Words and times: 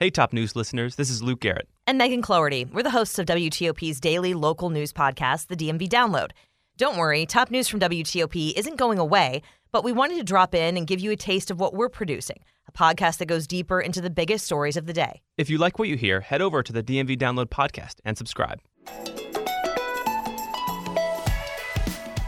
Hey, 0.00 0.10
top 0.10 0.32
news 0.32 0.54
listeners, 0.54 0.94
this 0.94 1.10
is 1.10 1.24
Luke 1.24 1.40
Garrett. 1.40 1.68
And 1.84 1.98
Megan 1.98 2.22
Cloherty. 2.22 2.66
We're 2.66 2.84
the 2.84 2.90
hosts 2.90 3.18
of 3.18 3.26
WTOP's 3.26 3.98
daily 3.98 4.32
local 4.32 4.70
news 4.70 4.92
podcast, 4.92 5.48
the 5.48 5.56
DMV 5.56 5.88
Download. 5.88 6.30
Don't 6.76 6.96
worry, 6.96 7.26
top 7.26 7.50
news 7.50 7.66
from 7.66 7.80
WTOP 7.80 8.52
isn't 8.56 8.76
going 8.76 9.00
away, 9.00 9.42
but 9.72 9.82
we 9.82 9.90
wanted 9.90 10.18
to 10.18 10.22
drop 10.22 10.54
in 10.54 10.76
and 10.76 10.86
give 10.86 11.00
you 11.00 11.10
a 11.10 11.16
taste 11.16 11.50
of 11.50 11.58
what 11.58 11.74
we're 11.74 11.88
producing 11.88 12.38
a 12.68 12.70
podcast 12.70 13.18
that 13.18 13.26
goes 13.26 13.48
deeper 13.48 13.80
into 13.80 14.00
the 14.00 14.08
biggest 14.08 14.44
stories 14.46 14.76
of 14.76 14.86
the 14.86 14.92
day. 14.92 15.20
If 15.36 15.50
you 15.50 15.58
like 15.58 15.80
what 15.80 15.88
you 15.88 15.96
hear, 15.96 16.20
head 16.20 16.42
over 16.42 16.62
to 16.62 16.72
the 16.72 16.82
DMV 16.84 17.18
Download 17.18 17.46
podcast 17.46 17.94
and 18.04 18.16
subscribe. 18.16 18.60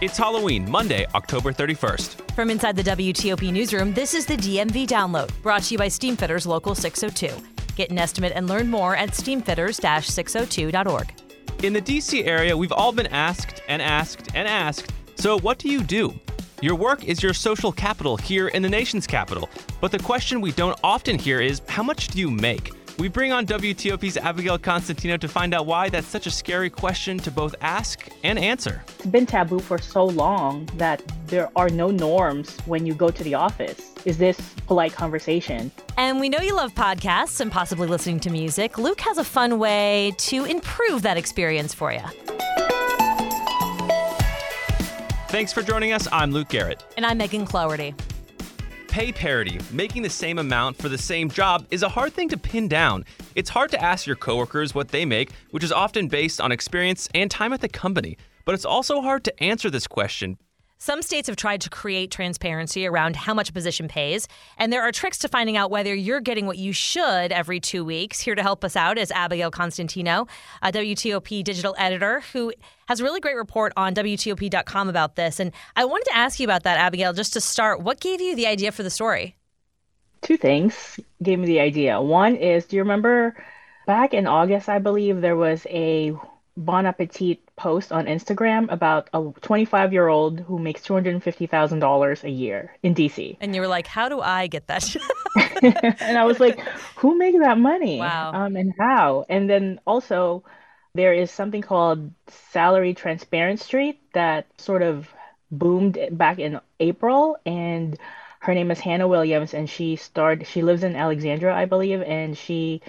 It's 0.01 0.19
Halloween, 0.19 0.69
Monday, 0.69 1.07
October 1.15 1.53
31st. 1.53 2.33
From 2.35 2.51
inside 2.51 2.75
the 2.75 2.83
WTOP 2.83 3.53
newsroom, 3.53 3.95
this 3.95 4.13
is 4.15 4.27
the 4.27 4.37
DMV 4.37 4.89
Download, 4.89 5.31
brought 5.43 5.63
to 5.65 5.75
you 5.75 5.79
by 5.79 5.87
Steamfitters 5.87 6.49
Local 6.49 6.75
602. 6.75 7.60
Get 7.77 7.91
an 7.91 7.99
estimate 7.99 8.33
and 8.35 8.49
learn 8.49 8.69
more 8.69 8.97
at 8.97 9.11
steamfitters-602.org. 9.11 11.13
In 11.63 11.73
the 11.73 11.83
DC 11.83 12.27
area, 12.27 12.57
we've 12.57 12.73
all 12.73 12.93
been 12.93 13.09
asked 13.09 13.63
and 13.69 13.83
asked 13.83 14.31
and 14.35 14.49
asked, 14.49 14.93
so 15.17 15.39
what 15.39 15.59
do 15.59 15.69
you 15.69 15.83
do? 15.83 16.19
Your 16.63 16.75
work 16.75 17.05
is 17.05 17.23
your 17.23 17.35
social 17.35 17.73
capital 17.73 18.17
here 18.17 18.49
in 18.49 18.63
the 18.63 18.69
nation's 18.69 19.07
capital. 19.07 19.49
But 19.81 19.93
the 19.93 19.99
question 19.99 20.41
we 20.41 20.53
don't 20.53 20.79
often 20.85 21.19
hear 21.19 21.41
is 21.41 21.63
how 21.69 21.83
much 21.83 22.09
do 22.09 22.19
you 22.19 22.31
make? 22.31 22.73
We 22.99 23.09
bring 23.09 23.33
on 23.33 23.47
WTOP's 23.47 24.19
Abigail 24.19 24.59
Constantino 24.59 25.17
to 25.17 25.27
find 25.27 25.55
out 25.55 25.65
why 25.65 25.89
that's 25.89 26.07
such 26.07 26.27
a 26.27 26.31
scary 26.31 26.69
question 26.69 27.17
to 27.21 27.31
both 27.31 27.55
ask 27.63 28.11
and 28.25 28.39
answer. 28.39 28.83
It's 28.99 29.07
been 29.07 29.25
taboo 29.25 29.61
for 29.61 29.79
so 29.79 30.05
long 30.05 30.67
that 30.77 31.03
there 31.27 31.51
are 31.57 31.71
no 31.71 31.91
norms 31.91 32.59
when 32.67 32.85
you 32.85 32.93
go 32.93 33.11
to 33.11 33.25
the 33.25 33.35
office. 33.35 33.90
Is 34.07 34.17
this 34.17 34.41
polite 34.67 34.95
conversation? 34.95 35.71
And 35.99 36.21
we 36.21 36.31
know 36.31 36.41
you 36.41 36.57
love 36.57 36.75
podcasts 36.75 37.41
and 37.41 37.53
possibly 37.53 37.87
listening 37.87 38.19
to 38.21 38.31
music. 38.31 38.79
Luke 38.79 39.01
has 39.03 39.19
a 39.19 39.25
fun 39.25 39.59
way 39.59 40.13
to 40.19 40.45
improve 40.47 41.03
that 41.03 41.19
experience 41.19 41.75
for 41.75 41.93
you. 41.93 42.01
Thanks 45.29 45.53
for 45.53 45.63
joining 45.63 45.93
us. 45.93 46.09
I'm 46.11 46.33
Luke 46.33 46.49
Garrett. 46.49 46.83
And 46.97 47.05
I'm 47.05 47.19
Megan 47.19 47.45
Cloherty. 47.45 47.95
Pay 48.89 49.13
parity, 49.13 49.61
making 49.71 50.03
the 50.03 50.11
same 50.11 50.39
amount 50.39 50.77
for 50.77 50.89
the 50.89 50.99
same 50.99 51.31
job, 51.31 51.67
is 51.71 51.83
a 51.83 51.89
hard 51.89 52.13
thing 52.13 52.29
to 52.31 52.39
pin 52.39 52.69
down. 52.69 53.05
It's 53.37 53.51
hard 53.51 53.71
to 53.71 53.81
ask 53.81 54.07
your 54.07 54.17
coworkers 54.17 54.75
what 54.75 54.89
they 54.89 55.05
make, 55.05 55.31
which 55.51 55.63
is 55.63 55.71
often 55.71 56.09
based 56.09 56.41
on 56.41 56.51
experience 56.51 57.09
and 57.15 57.31
time 57.31 57.53
at 57.53 57.61
the 57.61 57.69
company. 57.69 58.17
But 58.45 58.55
it's 58.55 58.65
also 58.65 59.03
hard 59.03 59.23
to 59.25 59.43
answer 59.43 59.71
this 59.71 59.87
question 59.87 60.39
some 60.81 61.03
states 61.03 61.29
have 61.29 61.37
tried 61.37 61.61
to 61.61 61.69
create 61.69 62.11
transparency 62.11 62.87
around 62.87 63.15
how 63.15 63.35
much 63.35 63.51
a 63.51 63.53
position 63.53 63.87
pays, 63.87 64.27
and 64.57 64.73
there 64.73 64.81
are 64.81 64.91
tricks 64.91 65.19
to 65.19 65.29
finding 65.29 65.59
out 65.59 65.71
whether 65.71 65.95
you're 65.95 66.21
getting 66.21 66.47
what 66.47 66.57
you 66.57 66.73
should 66.73 67.33
every 67.33 67.61
two 67.61 67.85
weeks. 67.85 68.19
Here 68.19 68.35
to 68.35 68.43
help 68.43 68.65
us 68.65 68.77
out 68.77 68.97
is 68.97 69.11
Abigail 69.11 69.51
Constantino, 69.51 70.27
a 70.63 70.73
WTOP 70.73 71.45
digital 71.45 71.75
editor 71.77 72.23
who 72.33 72.51
has 72.89 73.01
a 73.01 73.05
really 73.05 73.21
great 73.21 73.37
report 73.37 73.75
on 73.77 73.95
WTOP.com 73.95 74.89
about 74.89 75.17
this. 75.17 75.39
And 75.39 75.53
I 75.77 75.85
wanted 75.85 76.07
to 76.07 76.17
ask 76.17 76.41
you 76.41 76.47
about 76.47 76.63
that, 76.63 76.79
Abigail, 76.79 77.13
just 77.13 77.35
to 77.35 77.43
start. 77.43 77.83
What 77.83 78.01
gave 78.01 78.23
you 78.23 78.35
the 78.35 78.47
idea 78.47 78.73
for 78.73 78.83
the 78.83 78.89
story? 78.89 79.37
Two 80.23 80.39
things 80.39 80.99
gave 81.23 81.39
me 81.39 81.47
the 81.47 81.61
idea. 81.61 82.01
One 82.01 82.37
is, 82.37 82.65
do 82.65 82.77
you 82.77 82.83
remember 82.83 83.37
back 83.87 84.15
in 84.15 84.27
August, 84.27 84.71
I 84.71 84.79
believe, 84.79 85.21
there 85.21 85.37
was 85.37 85.67
a 85.69 86.15
Bon 86.61 86.85
Appetit 86.85 87.41
post 87.57 87.91
on 87.91 88.05
Instagram 88.05 88.71
about 88.71 89.09
a 89.15 89.33
25 89.41 89.93
year 89.95 90.09
old 90.09 90.41
who 90.41 90.59
makes 90.59 90.83
$250,000 90.83 92.25
a 92.25 92.31
year 92.31 92.77
in 92.83 92.95
DC. 92.95 93.37
And 93.41 93.55
you 93.55 93.63
were 93.63 93.67
like, 93.67 93.87
how 93.87 94.11
do 94.11 94.21
I 94.21 94.47
get 94.47 94.67
that? 94.67 94.85
and 95.63 96.19
I 96.19 96.25
was 96.25 96.39
like, 96.39 96.61
who 96.97 97.17
makes 97.17 97.39
that 97.39 97.59
money? 97.59 97.99
Wow. 97.99 98.33
Um, 98.35 98.57
and 98.57 98.75
how? 98.79 99.25
And 99.31 99.49
then 99.49 99.81
also, 99.87 100.45
there 100.95 101.15
is 101.15 101.31
something 101.31 101.63
called 101.63 102.13
Salary 102.53 102.93
Transparent 102.93 103.61
Street 103.61 103.99
that 104.13 104.47
sort 104.59 104.83
of 104.83 105.09
boomed 105.51 105.99
back 106.13 106.39
in 106.39 106.61
April. 106.79 107.39
And 107.47 107.99
her 108.41 108.55
name 108.55 108.71
is 108.71 108.81
Hannah 108.81 109.09
Williams, 109.09 109.55
and 109.55 109.69
she 109.69 109.97
started, 109.97 110.47
she 110.47 110.63
lives 110.63 110.83
in 110.85 110.95
Alexandria, 110.95 111.55
I 111.55 111.65
believe, 111.65 112.03
and 112.03 112.37
she 112.37 112.83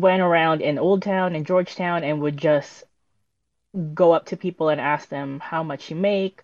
went 0.00 0.22
around 0.22 0.60
in 0.60 0.78
Old 0.78 1.02
Town 1.02 1.34
and 1.34 1.46
Georgetown 1.46 2.04
and 2.04 2.20
would 2.20 2.36
just 2.36 2.84
go 3.94 4.12
up 4.12 4.26
to 4.26 4.36
people 4.36 4.68
and 4.68 4.80
ask 4.80 5.08
them 5.08 5.40
how 5.40 5.62
much 5.62 5.90
you 5.90 5.96
make, 5.96 6.42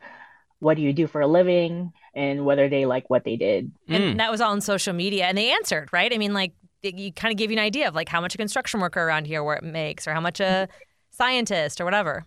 what 0.58 0.76
do 0.76 0.82
you 0.82 0.92
do 0.92 1.06
for 1.06 1.20
a 1.20 1.26
living, 1.26 1.92
and 2.14 2.44
whether 2.44 2.68
they 2.68 2.86
like 2.86 3.10
what 3.10 3.24
they 3.24 3.36
did. 3.36 3.72
And 3.88 4.04
mm. 4.04 4.16
that 4.18 4.30
was 4.30 4.40
all 4.40 4.52
on 4.52 4.60
social 4.60 4.92
media, 4.92 5.26
and 5.26 5.36
they 5.36 5.52
answered, 5.52 5.88
right? 5.92 6.12
I 6.12 6.18
mean, 6.18 6.32
like 6.32 6.52
you 6.82 7.12
kind 7.12 7.32
of 7.32 7.38
give 7.38 7.50
you 7.50 7.56
an 7.56 7.64
idea 7.64 7.88
of 7.88 7.94
like 7.94 8.08
how 8.08 8.20
much 8.20 8.34
a 8.34 8.38
construction 8.38 8.80
worker 8.80 9.02
around 9.02 9.26
here 9.26 9.42
where 9.42 9.56
it 9.56 9.64
makes, 9.64 10.06
or 10.06 10.12
how 10.12 10.20
much 10.20 10.40
a 10.40 10.68
scientist 11.10 11.80
or 11.80 11.84
whatever. 11.84 12.26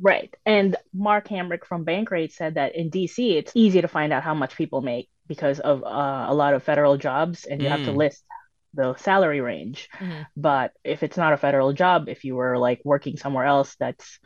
Right. 0.00 0.34
And 0.44 0.76
Mark 0.92 1.28
Hamrick 1.28 1.64
from 1.64 1.84
Bankrate 1.84 2.32
said 2.32 2.54
that 2.54 2.74
in 2.74 2.90
DC, 2.90 3.36
it's 3.36 3.52
easy 3.54 3.80
to 3.80 3.88
find 3.88 4.12
out 4.12 4.24
how 4.24 4.34
much 4.34 4.56
people 4.56 4.82
make 4.82 5.08
because 5.28 5.60
of 5.60 5.84
uh, 5.84 6.26
a 6.28 6.34
lot 6.34 6.54
of 6.54 6.62
federal 6.62 6.96
jobs, 6.96 7.44
and 7.44 7.62
you 7.62 7.68
mm. 7.68 7.70
have 7.70 7.84
to 7.84 7.92
mm. 7.92 7.96
list 7.96 8.24
the 8.74 8.94
salary 8.96 9.40
range. 9.40 9.88
Mm-hmm. 9.98 10.22
But 10.36 10.72
if 10.82 11.02
it's 11.02 11.16
not 11.16 11.32
a 11.32 11.36
federal 11.36 11.72
job, 11.72 12.08
if 12.08 12.24
you 12.24 12.36
were 12.36 12.58
like 12.58 12.80
working 12.84 13.16
somewhere 13.16 13.44
else 13.44 13.76
that's 13.78 14.18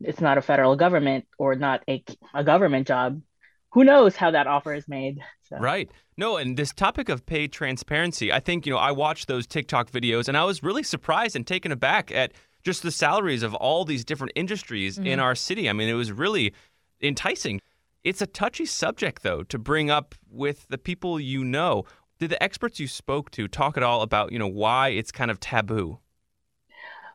it's 0.00 0.20
not 0.20 0.38
a 0.38 0.42
federal 0.42 0.76
government 0.76 1.26
or 1.38 1.54
not 1.54 1.82
a, 1.88 2.04
a 2.34 2.44
government 2.44 2.86
job, 2.86 3.22
who 3.72 3.84
knows 3.84 4.16
how 4.16 4.30
that 4.32 4.46
offer 4.46 4.74
is 4.74 4.86
made. 4.86 5.20
So. 5.48 5.56
Right. 5.56 5.90
No, 6.16 6.36
and 6.36 6.56
this 6.56 6.72
topic 6.72 7.08
of 7.08 7.26
pay 7.26 7.48
transparency, 7.48 8.32
I 8.32 8.40
think, 8.40 8.66
you 8.66 8.72
know, 8.72 8.78
I 8.78 8.92
watched 8.92 9.28
those 9.28 9.46
TikTok 9.46 9.90
videos 9.90 10.28
and 10.28 10.36
I 10.36 10.44
was 10.44 10.62
really 10.62 10.82
surprised 10.82 11.36
and 11.36 11.46
taken 11.46 11.72
aback 11.72 12.12
at 12.12 12.32
just 12.62 12.82
the 12.82 12.90
salaries 12.90 13.42
of 13.42 13.54
all 13.54 13.84
these 13.84 14.04
different 14.04 14.32
industries 14.36 14.96
mm-hmm. 14.96 15.06
in 15.06 15.20
our 15.20 15.34
city. 15.34 15.68
I 15.68 15.72
mean, 15.72 15.88
it 15.88 15.94
was 15.94 16.12
really 16.12 16.54
enticing. 17.00 17.60
It's 18.04 18.22
a 18.22 18.26
touchy 18.26 18.66
subject, 18.66 19.22
though, 19.22 19.42
to 19.44 19.58
bring 19.58 19.90
up 19.90 20.14
with 20.30 20.66
the 20.68 20.78
people 20.78 21.18
you 21.18 21.44
know. 21.44 21.84
Did 22.18 22.30
the 22.30 22.42
experts 22.42 22.78
you 22.78 22.86
spoke 22.86 23.30
to 23.32 23.48
talk 23.48 23.76
at 23.76 23.82
all 23.82 24.02
about, 24.02 24.32
you 24.32 24.38
know, 24.38 24.48
why 24.48 24.90
it's 24.90 25.10
kind 25.10 25.30
of 25.30 25.40
taboo? 25.40 25.98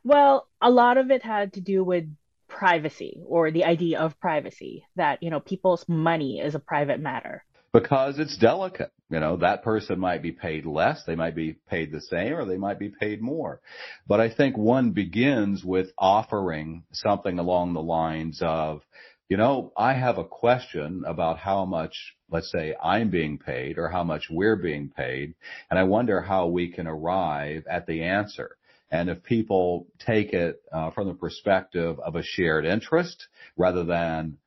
Well, 0.03 0.47
a 0.61 0.69
lot 0.69 0.97
of 0.97 1.11
it 1.11 1.23
had 1.23 1.53
to 1.53 1.61
do 1.61 1.83
with 1.83 2.05
privacy 2.47 3.21
or 3.25 3.51
the 3.51 3.63
idea 3.63 3.99
of 3.99 4.19
privacy 4.19 4.85
that, 4.95 5.21
you 5.23 5.29
know, 5.29 5.39
people's 5.39 5.85
money 5.87 6.39
is 6.39 6.55
a 6.55 6.59
private 6.59 6.99
matter. 6.99 7.43
Because 7.71 8.17
it's 8.17 8.37
delicate. 8.37 8.91
You 9.11 9.19
know, 9.19 9.37
that 9.37 9.63
person 9.63 9.99
might 9.99 10.21
be 10.21 10.31
paid 10.31 10.65
less, 10.65 11.03
they 11.05 11.15
might 11.15 11.35
be 11.35 11.53
paid 11.53 11.91
the 11.91 12.01
same, 12.01 12.33
or 12.33 12.45
they 12.45 12.57
might 12.57 12.77
be 12.77 12.89
paid 12.89 13.21
more. 13.21 13.59
But 14.07 14.19
I 14.19 14.29
think 14.29 14.57
one 14.57 14.91
begins 14.91 15.63
with 15.63 15.91
offering 15.97 16.83
something 16.91 17.39
along 17.39 17.73
the 17.73 17.81
lines 17.81 18.41
of, 18.41 18.81
you 19.29 19.37
know, 19.37 19.71
I 19.77 19.93
have 19.93 20.17
a 20.17 20.23
question 20.23 21.03
about 21.05 21.37
how 21.37 21.63
much, 21.63 22.15
let's 22.31 22.51
say, 22.51 22.75
I'm 22.83 23.11
being 23.11 23.37
paid 23.37 23.77
or 23.77 23.87
how 23.87 24.03
much 24.03 24.25
we're 24.29 24.55
being 24.55 24.89
paid, 24.89 25.35
and 25.69 25.79
I 25.79 25.83
wonder 25.83 26.19
how 26.19 26.47
we 26.47 26.71
can 26.71 26.87
arrive 26.87 27.63
at 27.69 27.85
the 27.85 28.03
answer. 28.03 28.57
And 28.91 29.07
if 29.07 29.21
people 29.21 29.85
take 30.03 30.33
it 30.33 30.59
uh, 30.73 30.89
from 30.89 31.07
the 31.07 31.13
perspective 31.13 31.99
of 31.99 32.15
a 32.15 32.23
shared 32.23 32.65
interest 32.65 33.27
rather 33.55 33.83
than 33.83 34.39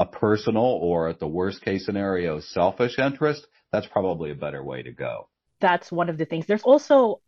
a 0.00 0.06
personal 0.06 0.64
or 0.64 1.08
at 1.08 1.20
the 1.20 1.28
worst 1.28 1.62
case 1.62 1.86
scenario, 1.86 2.40
selfish 2.40 2.98
interest, 2.98 3.46
that's 3.70 3.86
probably 3.86 4.32
a 4.32 4.34
better 4.34 4.64
way 4.64 4.82
to 4.82 4.90
go. 4.90 5.28
That's 5.60 5.92
one 5.92 6.08
of 6.08 6.18
the 6.18 6.24
things. 6.24 6.46
There's 6.48 6.64
also 6.64 7.20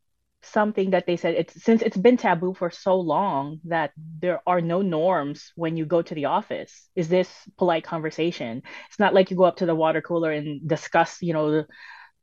something 0.42 0.90
that 0.90 1.06
they 1.06 1.16
said 1.16 1.34
it's 1.34 1.62
since 1.62 1.82
it's 1.82 1.96
been 1.96 2.16
taboo 2.16 2.52
for 2.52 2.70
so 2.70 2.98
long 2.98 3.60
that 3.64 3.92
there 4.20 4.40
are 4.46 4.60
no 4.60 4.82
norms 4.82 5.52
when 5.54 5.76
you 5.76 5.84
go 5.84 6.02
to 6.02 6.14
the 6.14 6.24
office 6.24 6.88
is 6.96 7.08
this 7.08 7.30
polite 7.56 7.84
conversation 7.84 8.62
it's 8.88 8.98
not 8.98 9.14
like 9.14 9.30
you 9.30 9.36
go 9.36 9.44
up 9.44 9.56
to 9.56 9.66
the 9.66 9.74
water 9.74 10.02
cooler 10.02 10.32
and 10.32 10.66
discuss 10.66 11.22
you 11.22 11.32
know 11.32 11.64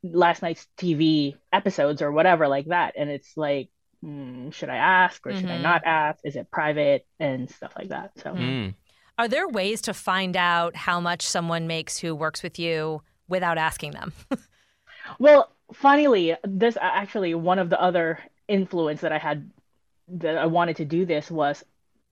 last 0.02 0.42
night's 0.42 0.66
tv 0.78 1.34
episodes 1.52 2.02
or 2.02 2.12
whatever 2.12 2.46
like 2.46 2.66
that 2.66 2.94
and 2.96 3.08
it's 3.08 3.36
like 3.36 3.70
mm, 4.04 4.52
should 4.52 4.68
i 4.68 4.76
ask 4.76 5.26
or 5.26 5.30
mm-hmm. 5.30 5.40
should 5.40 5.50
i 5.50 5.54
mm-hmm. 5.54 5.62
not 5.62 5.82
ask 5.86 6.20
is 6.22 6.36
it 6.36 6.50
private 6.50 7.06
and 7.18 7.50
stuff 7.50 7.72
like 7.78 7.88
that 7.88 8.10
so 8.16 8.34
mm. 8.34 8.74
are 9.16 9.28
there 9.28 9.48
ways 9.48 9.80
to 9.80 9.94
find 9.94 10.36
out 10.36 10.76
how 10.76 11.00
much 11.00 11.22
someone 11.22 11.66
makes 11.66 11.98
who 11.98 12.14
works 12.14 12.42
with 12.42 12.58
you 12.58 13.00
without 13.28 13.56
asking 13.56 13.92
them 13.92 14.12
well 15.18 15.50
funnily, 15.72 16.36
this 16.44 16.76
actually 16.80 17.34
one 17.34 17.58
of 17.58 17.70
the 17.70 17.80
other 17.80 18.18
influence 18.48 19.02
that 19.02 19.12
I 19.12 19.18
had 19.18 19.50
that 20.08 20.36
I 20.36 20.46
wanted 20.46 20.76
to 20.76 20.84
do 20.84 21.06
this 21.06 21.30
was 21.30 21.62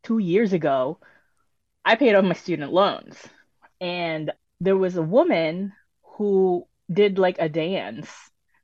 two 0.02 0.18
years 0.18 0.52
ago. 0.52 0.98
I 1.84 1.96
paid 1.96 2.14
off 2.14 2.24
my 2.24 2.34
student 2.34 2.72
loans, 2.72 3.16
and 3.80 4.32
there 4.60 4.76
was 4.76 4.96
a 4.96 5.02
woman 5.02 5.72
who 6.16 6.66
did 6.92 7.18
like 7.18 7.36
a 7.38 7.48
dance 7.48 8.10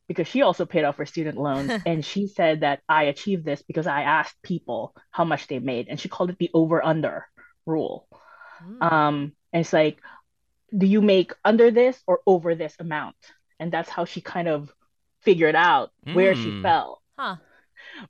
because 0.08 0.28
she 0.28 0.42
also 0.42 0.66
paid 0.66 0.84
off 0.84 0.96
her 0.96 1.06
student 1.06 1.38
loans 1.38 1.70
and 1.86 2.04
she 2.04 2.26
said 2.26 2.60
that 2.60 2.80
I 2.88 3.04
achieved 3.04 3.44
this 3.44 3.62
because 3.62 3.86
I 3.86 4.02
asked 4.02 4.36
people 4.42 4.94
how 5.10 5.24
much 5.24 5.46
they 5.46 5.58
made 5.58 5.88
and 5.88 5.98
she 5.98 6.08
called 6.08 6.30
it 6.30 6.38
the 6.38 6.50
over 6.52 6.84
under 6.84 7.26
rule. 7.66 8.08
Mm. 8.62 8.92
Um 8.92 9.32
and 9.52 9.60
it's 9.60 9.72
like 9.72 9.98
do 10.76 10.86
you 10.86 11.00
make 11.00 11.32
under 11.44 11.70
this 11.70 12.00
or 12.06 12.20
over 12.26 12.54
this 12.54 12.74
amount? 12.78 13.16
And 13.60 13.70
that's 13.70 13.88
how 13.88 14.04
she 14.04 14.20
kind 14.20 14.48
of 14.48 14.72
figured 15.24 15.56
out 15.56 15.90
where 16.02 16.34
she 16.34 16.50
Mm. 16.50 16.62
fell. 16.62 17.02
Huh. 17.18 17.36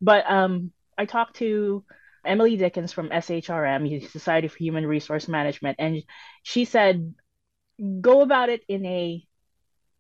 But 0.00 0.31
um, 0.31 0.72
I 0.99 1.06
talked 1.06 1.37
to 1.37 1.84
Emily 2.25 2.56
Dickens 2.56 2.93
from 2.93 3.11
SHRM, 3.11 4.08
Society 4.11 4.49
for 4.49 4.58
Human 4.58 4.87
Resource 4.87 5.28
Management, 5.28 5.76
and 5.78 6.02
she 6.43 6.64
said, 6.64 7.14
go 8.00 8.20
about 8.22 8.49
it 8.49 8.62
in 8.69 8.84
a 8.87 9.26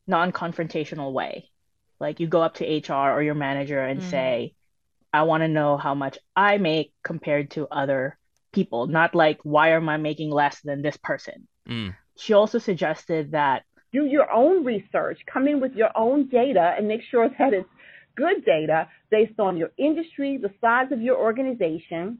non-confrontational 0.06 1.12
way. 1.12 1.50
Like 2.00 2.20
you 2.20 2.26
go 2.26 2.42
up 2.42 2.54
to 2.56 2.66
HR 2.66 3.12
or 3.12 3.22
your 3.22 3.34
manager 3.34 3.80
and 3.80 4.00
Mhm. 4.00 4.10
say, 4.10 4.54
I 5.12 5.22
want 5.22 5.42
to 5.42 5.48
know 5.48 5.76
how 5.76 5.94
much 5.94 6.18
I 6.34 6.58
make 6.58 6.92
compared 7.02 7.52
to 7.52 7.68
other 7.68 8.18
people, 8.52 8.86
not 8.86 9.14
like, 9.14 9.40
why 9.42 9.70
am 9.70 9.88
I 9.88 9.96
making 9.96 10.30
less 10.30 10.60
than 10.62 10.82
this 10.82 10.96
person? 10.96 11.48
Mm. 11.68 11.96
She 12.16 12.32
also 12.32 12.58
suggested 12.58 13.32
that 13.32 13.64
do 13.94 14.04
your 14.04 14.30
own 14.30 14.64
research, 14.64 15.20
come 15.32 15.46
in 15.46 15.60
with 15.60 15.72
your 15.74 15.90
own 15.96 16.28
data 16.28 16.74
and 16.76 16.88
make 16.88 17.00
sure 17.10 17.28
that 17.38 17.54
it's 17.54 17.68
good 18.16 18.44
data 18.44 18.88
based 19.10 19.38
on 19.38 19.56
your 19.56 19.70
industry, 19.78 20.36
the 20.36 20.50
size 20.60 20.88
of 20.90 21.00
your 21.00 21.16
organization, 21.16 22.18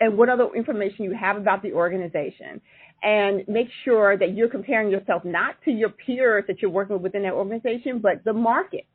and 0.00 0.16
what 0.16 0.30
other 0.30 0.48
information 0.56 1.04
you 1.04 1.14
have 1.14 1.36
about 1.36 1.62
the 1.62 1.72
organization. 1.74 2.60
And 3.02 3.44
make 3.48 3.68
sure 3.84 4.16
that 4.16 4.34
you're 4.34 4.48
comparing 4.48 4.90
yourself 4.90 5.24
not 5.24 5.56
to 5.64 5.70
your 5.70 5.90
peers 5.90 6.44
that 6.48 6.60
you're 6.60 6.70
working 6.70 6.94
with 6.94 7.02
within 7.02 7.22
that 7.22 7.34
organization, 7.34 7.98
but 7.98 8.24
the 8.24 8.32
market 8.32 8.86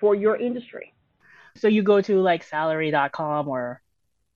for 0.00 0.14
your 0.14 0.36
industry. 0.36 0.92
So 1.56 1.68
you 1.68 1.82
go 1.82 2.00
to 2.00 2.20
like 2.20 2.42
salary.com 2.42 3.48
or 3.48 3.80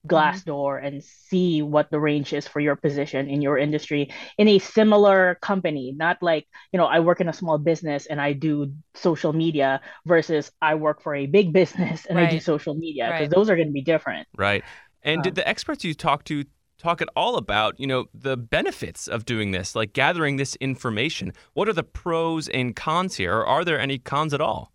Glassdoor 0.07 0.81
and 0.83 1.03
see 1.03 1.61
what 1.61 1.91
the 1.91 1.99
range 1.99 2.31
is 2.33 2.47
for 2.47 2.59
your 2.61 2.75
position 2.77 3.27
in 3.29 3.41
your 3.41 3.57
industry 3.57 4.09
in 4.37 4.47
a 4.47 4.59
similar 4.59 5.35
company, 5.41 5.93
not 5.95 6.23
like, 6.23 6.47
you 6.71 6.77
know, 6.77 6.85
I 6.85 7.01
work 7.01 7.19
in 7.19 7.27
a 7.27 7.33
small 7.33 7.57
business 7.57 8.05
and 8.05 8.19
I 8.21 8.31
do 8.33 8.73
social 8.95 9.33
media 9.33 9.81
versus 10.05 10.51
I 10.61 10.75
work 10.75 11.01
for 11.01 11.13
a 11.15 11.25
big 11.27 11.51
business 11.59 12.05
and 12.05 12.17
I 12.17 12.25
do 12.25 12.39
social 12.39 12.75
media 12.75 13.07
because 13.11 13.27
Right. 13.27 13.29
those 13.29 13.49
are 13.49 13.55
going 13.57 13.67
to 13.67 13.73
be 13.73 13.81
different. 13.81 14.27
Right. 14.37 14.63
And 15.03 15.21
Um, 15.21 15.23
did 15.23 15.35
the 15.35 15.47
experts 15.47 15.83
you 15.83 15.93
talked 15.93 16.27
to 16.27 16.45
talk 16.77 17.01
at 17.01 17.09
all 17.15 17.35
about, 17.37 17.79
you 17.79 17.87
know, 17.87 18.07
the 18.13 18.37
benefits 18.37 19.07
of 19.07 19.25
doing 19.25 19.51
this, 19.51 19.75
like 19.75 19.93
gathering 19.93 20.37
this 20.37 20.55
information? 20.57 21.33
What 21.53 21.67
are 21.69 21.73
the 21.73 21.83
pros 21.83 22.47
and 22.49 22.75
cons 22.75 23.15
here? 23.15 23.33
Or 23.33 23.45
are 23.45 23.65
there 23.65 23.79
any 23.79 23.97
cons 23.97 24.33
at 24.33 24.41
all? 24.41 24.71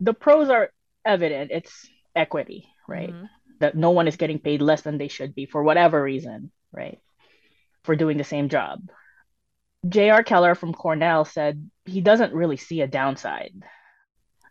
The 0.00 0.14
pros 0.14 0.48
are 0.48 0.72
evident. 1.04 1.50
It's 1.50 1.86
equity, 2.14 2.68
right? 2.88 3.14
Mhm. 3.14 3.28
That 3.60 3.76
no 3.76 3.90
one 3.90 4.08
is 4.08 4.16
getting 4.16 4.38
paid 4.38 4.60
less 4.60 4.82
than 4.82 4.98
they 4.98 5.08
should 5.08 5.34
be 5.34 5.46
for 5.46 5.62
whatever 5.62 6.02
reason, 6.02 6.50
right? 6.72 6.98
For 7.84 7.96
doing 7.96 8.18
the 8.18 8.24
same 8.24 8.48
job. 8.48 8.90
J.R. 9.88 10.22
Keller 10.22 10.54
from 10.54 10.72
Cornell 10.72 11.24
said 11.24 11.70
he 11.84 12.00
doesn't 12.00 12.34
really 12.34 12.56
see 12.56 12.80
a 12.80 12.86
downside. 12.86 13.52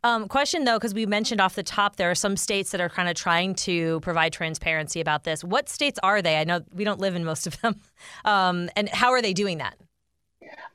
Um, 0.05 0.27
question 0.27 0.65
though, 0.65 0.77
because 0.77 0.93
we 0.93 1.07
mentioned 1.07 1.41
off 1.41 1.55
the 1.55 1.63
top, 1.63 1.95
there 1.95 2.11
are 2.11 2.15
some 2.15 2.37
states 2.37 2.69
that 2.71 2.79
are 2.79 2.89
kind 2.89 3.09
of 3.09 3.15
trying 3.15 3.55
to 3.55 3.99
provide 4.01 4.33
transparency 4.33 5.01
about 5.01 5.23
this. 5.23 5.43
What 5.43 5.67
states 5.67 5.99
are 6.03 6.21
they? 6.21 6.37
I 6.37 6.43
know 6.43 6.61
we 6.71 6.83
don't 6.83 6.99
live 6.99 7.15
in 7.15 7.25
most 7.25 7.47
of 7.47 7.59
them. 7.61 7.81
Um, 8.23 8.69
and 8.75 8.87
how 8.89 9.11
are 9.11 9.21
they 9.21 9.33
doing 9.33 9.59
that? 9.59 9.75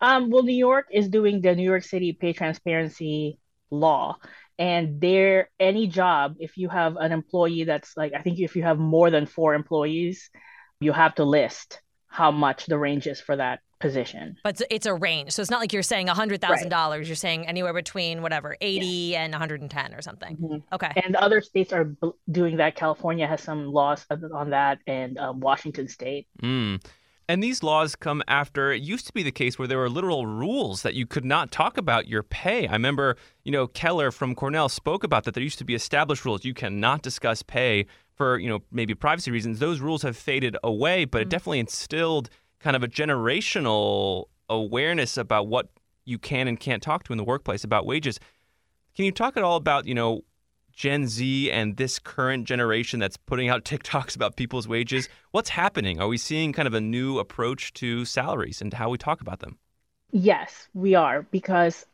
Um, 0.01 0.31
well, 0.31 0.43
New 0.43 0.53
York 0.53 0.87
is 0.93 1.09
doing 1.09 1.41
the 1.41 1.55
New 1.55 1.65
York 1.65 1.85
City 1.85 2.13
pay 2.13 2.33
transparency 2.33 3.39
law, 3.71 4.17
and 4.61 5.01
there 5.01 5.49
any 5.59 5.87
job, 5.89 6.37
if 6.39 6.57
you 6.57 6.69
have 6.69 6.97
an 6.97 7.11
employee 7.13 7.65
that's 7.65 7.97
like, 7.97 8.13
I 8.15 8.21
think 8.23 8.39
if 8.39 8.55
you 8.55 8.63
have 8.63 8.79
more 8.79 9.11
than 9.11 9.25
four 9.27 9.55
employees, 9.55 10.31
you 10.81 10.93
have 10.93 11.15
to 11.17 11.25
list 11.25 11.81
how 12.09 12.31
much 12.31 12.67
the 12.67 12.77
range 12.79 13.07
is 13.07 13.21
for 13.21 13.37
that 13.37 13.61
position. 13.81 14.37
But 14.45 14.61
it's- 14.61 14.67
it's 14.71 14.87
a 14.87 14.93
range. 14.95 15.33
So 15.33 15.41
it's 15.41 15.51
not 15.51 15.61
like 15.61 15.73
you're 15.73 15.83
saying 15.83 16.09
$100,000. 16.09 17.07
You're 17.09 17.17
saying 17.17 17.47
anywhere 17.47 17.73
between 17.73 18.21
whatever, 18.21 18.55
80 18.61 19.17
and 19.17 19.33
110 19.33 19.95
or 19.95 20.03
something. 20.03 20.37
Mhm. 20.37 20.63
Okay. 20.73 20.93
And 21.03 21.17
other 21.17 21.41
states 21.41 21.73
are 21.73 21.91
doing 22.31 22.59
that. 22.59 22.75
California 22.77 23.27
has 23.27 23.41
some 23.41 23.67
laws 23.73 24.05
on 24.35 24.51
that, 24.51 24.79
and 24.87 25.17
um, 25.19 25.41
Washington 25.41 25.89
State. 25.89 26.29
Mm. 26.43 26.83
And 27.31 27.41
these 27.41 27.63
laws 27.63 27.95
come 27.95 28.25
after 28.27 28.73
it 28.73 28.83
used 28.83 29.07
to 29.07 29.13
be 29.13 29.23
the 29.23 29.31
case 29.31 29.57
where 29.57 29.69
there 29.69 29.79
were 29.79 29.89
literal 29.89 30.27
rules 30.27 30.83
that 30.83 30.95
you 30.95 31.07
could 31.07 31.25
not 31.25 31.53
talk 31.53 31.79
about 31.79 32.09
your 32.09 32.25
pay. 32.25 32.67
I 32.67 32.73
remember, 32.73 33.17
you 33.45 33.53
know, 33.53 33.69
Keller 33.69 34.11
from 34.11 34.35
Cornell 34.35 34.69
spoke 34.69 35.05
about 35.05 35.23
that. 35.23 35.35
There 35.35 35.43
used 35.45 35.59
to 35.59 35.65
be 35.65 35.77
established 35.77 36.25
rules. 36.25 36.45
You 36.45 36.55
cannot 36.55 37.03
discuss 37.03 37.45
pay 37.45 37.87
for, 38.17 38.37
you 38.41 38.49
know, 38.49 38.65
maybe 38.73 38.97
privacy 38.97 39.31
reasons. 39.31 39.61
Those 39.61 39.79
rules 39.79 40.03
have 40.03 40.17
faded 40.17 40.57
away, 40.65 41.05
but 41.05 41.21
it 41.21 41.29
mm. 41.29 41.31
definitely 41.31 41.61
instilled 41.61 42.31
kind 42.59 42.75
of 42.75 42.83
a 42.83 42.89
generational 42.89 44.25
awareness 44.49 45.17
about 45.17 45.47
what 45.47 45.69
you 46.05 46.19
can 46.19 46.49
and 46.49 46.59
can't 46.59 46.83
talk 46.83 47.05
to 47.05 47.13
in 47.13 47.17
the 47.17 47.23
workplace 47.23 47.63
about 47.63 47.87
wages. 47.87 48.19
Can 48.97 49.05
you 49.05 49.13
talk 49.13 49.37
at 49.37 49.45
all 49.45 49.55
about, 49.55 49.87
you 49.87 49.95
know, 49.95 50.25
Gen 50.73 51.07
Z 51.07 51.51
and 51.51 51.77
this 51.77 51.99
current 51.99 52.47
generation 52.47 53.01
that's 53.01 53.17
putting 53.17 53.49
out 53.49 53.65
TikToks 53.67 54.17
about 54.17 54.37
people's 54.37 54.69
wages? 54.69 55.09
What's 55.31 55.51
happening? 55.51 56.01
Are 56.01 56.09
we 56.09 56.19
seeing 56.19 56.53
kind 56.53 56.67
of 56.69 56.75
a 56.75 56.81
new 56.81 57.19
approach 57.19 57.73
to 57.75 58.05
salaries 58.05 58.61
and 58.61 58.75
how 58.75 58.91
we 58.91 58.99
talk 58.99 59.21
about 59.21 59.41
them? 59.41 59.59
Yes, 60.13 60.69
we 60.73 60.95
are 60.95 61.23
because 61.23 61.85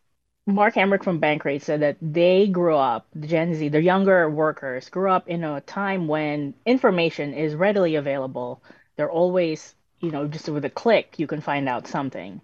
Mark 0.46 0.74
Hamrick 0.74 1.04
from 1.04 1.20
Bankrate 1.20 1.62
said 1.62 1.80
that 1.82 1.96
they 2.02 2.46
grew 2.48 2.76
up, 2.76 3.06
the 3.14 3.26
Gen 3.26 3.54
Z, 3.54 3.68
the 3.70 3.82
younger 3.82 4.30
workers 4.30 4.88
grew 4.90 5.10
up 5.10 5.28
in 5.28 5.44
a 5.44 5.60
time 5.62 6.08
when 6.08 6.54
information 6.66 7.34
is 7.34 7.54
readily 7.54 7.96
available. 7.96 8.62
They're 8.96 9.10
always, 9.10 9.74
you 10.00 10.10
know, 10.10 10.28
just 10.28 10.48
with 10.48 10.64
a 10.64 10.70
click, 10.70 11.18
you 11.18 11.26
can 11.26 11.40
find 11.40 11.68
out 11.68 11.86
something. 11.86 12.40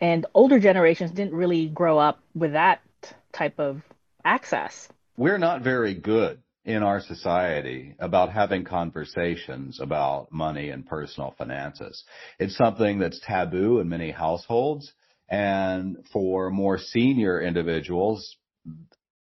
And 0.00 0.26
older 0.34 0.58
generations 0.60 1.10
didn't 1.12 1.34
really 1.34 1.68
grow 1.68 1.98
up 1.98 2.20
with 2.34 2.52
that 2.52 2.82
type 3.32 3.58
of 3.60 3.82
access. 4.24 4.88
We're 5.16 5.38
not 5.38 5.62
very 5.62 5.94
good 5.94 6.40
in 6.64 6.82
our 6.82 7.00
society 7.00 7.94
about 8.00 8.32
having 8.32 8.64
conversations 8.64 9.78
about 9.80 10.32
money 10.32 10.70
and 10.70 10.84
personal 10.84 11.34
finances. 11.38 12.02
It's 12.40 12.56
something 12.56 12.98
that's 12.98 13.20
taboo 13.20 13.78
in 13.78 13.88
many 13.88 14.10
households. 14.10 14.92
And 15.28 15.98
for 16.12 16.50
more 16.50 16.78
senior 16.78 17.40
individuals, 17.40 18.36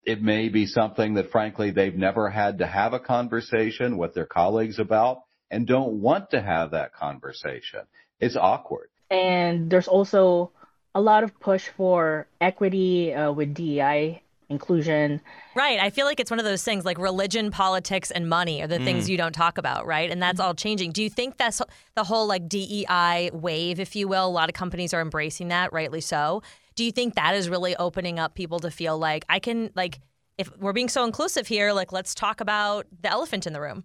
it 0.04 0.22
may 0.22 0.50
be 0.50 0.66
something 0.66 1.14
that 1.14 1.30
frankly 1.30 1.70
they've 1.70 1.96
never 1.96 2.30
had 2.30 2.58
to 2.58 2.66
have 2.66 2.94
a 2.94 3.00
conversation 3.00 3.98
with 3.98 4.16
their 4.16 4.26
colleagues 4.26 4.80
about 4.80 5.20
and 5.52 5.68
don't 5.68 6.02
want 6.02 6.32
to 6.32 6.42
have 6.42 6.72
that 6.72 6.94
conversation. 6.94 7.82
It's 8.20 8.36
awkward. 8.36 8.90
And 9.12 9.70
there's 9.70 9.88
also 9.88 10.52
a 10.96 11.02
lot 11.02 11.24
of 11.24 11.40
push 11.40 11.68
for 11.78 12.28
equity 12.42 13.14
uh, 13.14 13.32
with 13.32 13.54
DEI 13.54 14.23
inclusion. 14.50 15.22
Right. 15.56 15.80
I 15.80 15.90
feel 15.90 16.06
like 16.06 16.20
it's 16.20 16.32
one 16.32 16.40
of 16.40 16.46
those 16.46 16.64
things 16.64 16.86
like 16.86 16.98
religion, 16.98 17.52
politics, 17.52 18.12
and 18.12 18.30
money 18.30 18.62
are 18.62 18.68
the 18.68 18.78
mm. 18.78 18.84
things 18.84 19.10
you 19.10 19.18
don't 19.18 19.34
talk 19.34 19.58
about, 19.58 19.86
right? 19.86 20.10
And 20.10 20.22
that's 20.22 20.40
mm-hmm. 20.40 20.48
all 20.48 20.54
changing. 20.54 20.92
Do 20.92 21.04
you 21.04 21.10
think 21.10 21.38
that's 21.38 21.62
the 21.96 22.04
whole 22.04 22.28
like 22.28 22.48
DEI 22.48 23.32
wave, 23.34 23.80
if 23.80 23.96
you 23.96 24.08
will? 24.08 24.28
A 24.28 24.30
lot 24.30 24.50
of 24.50 24.56
companies 24.56 24.94
are 24.94 25.02
embracing 25.02 25.50
that, 25.50 25.74
rightly 25.74 26.02
so. 26.02 26.42
Do 26.76 26.84
you 26.84 26.92
think 26.92 27.16
that 27.16 27.36
is 27.36 27.50
really 27.50 27.76
opening 27.76 28.20
up 28.20 28.36
people 28.36 28.60
to 28.60 28.72
feel 28.72 28.98
like 28.98 29.26
I 29.30 29.40
can, 29.40 29.70
like, 29.76 30.00
if 30.38 30.56
we're 30.58 30.74
being 30.74 30.90
so 30.90 31.06
inclusive 31.06 31.48
here, 31.48 31.72
like, 31.72 31.92
let's 31.92 32.16
talk 32.16 32.42
about 32.42 32.88
the 33.02 33.12
elephant 33.12 33.46
in 33.46 33.54
the 33.54 33.62
room? 33.62 33.84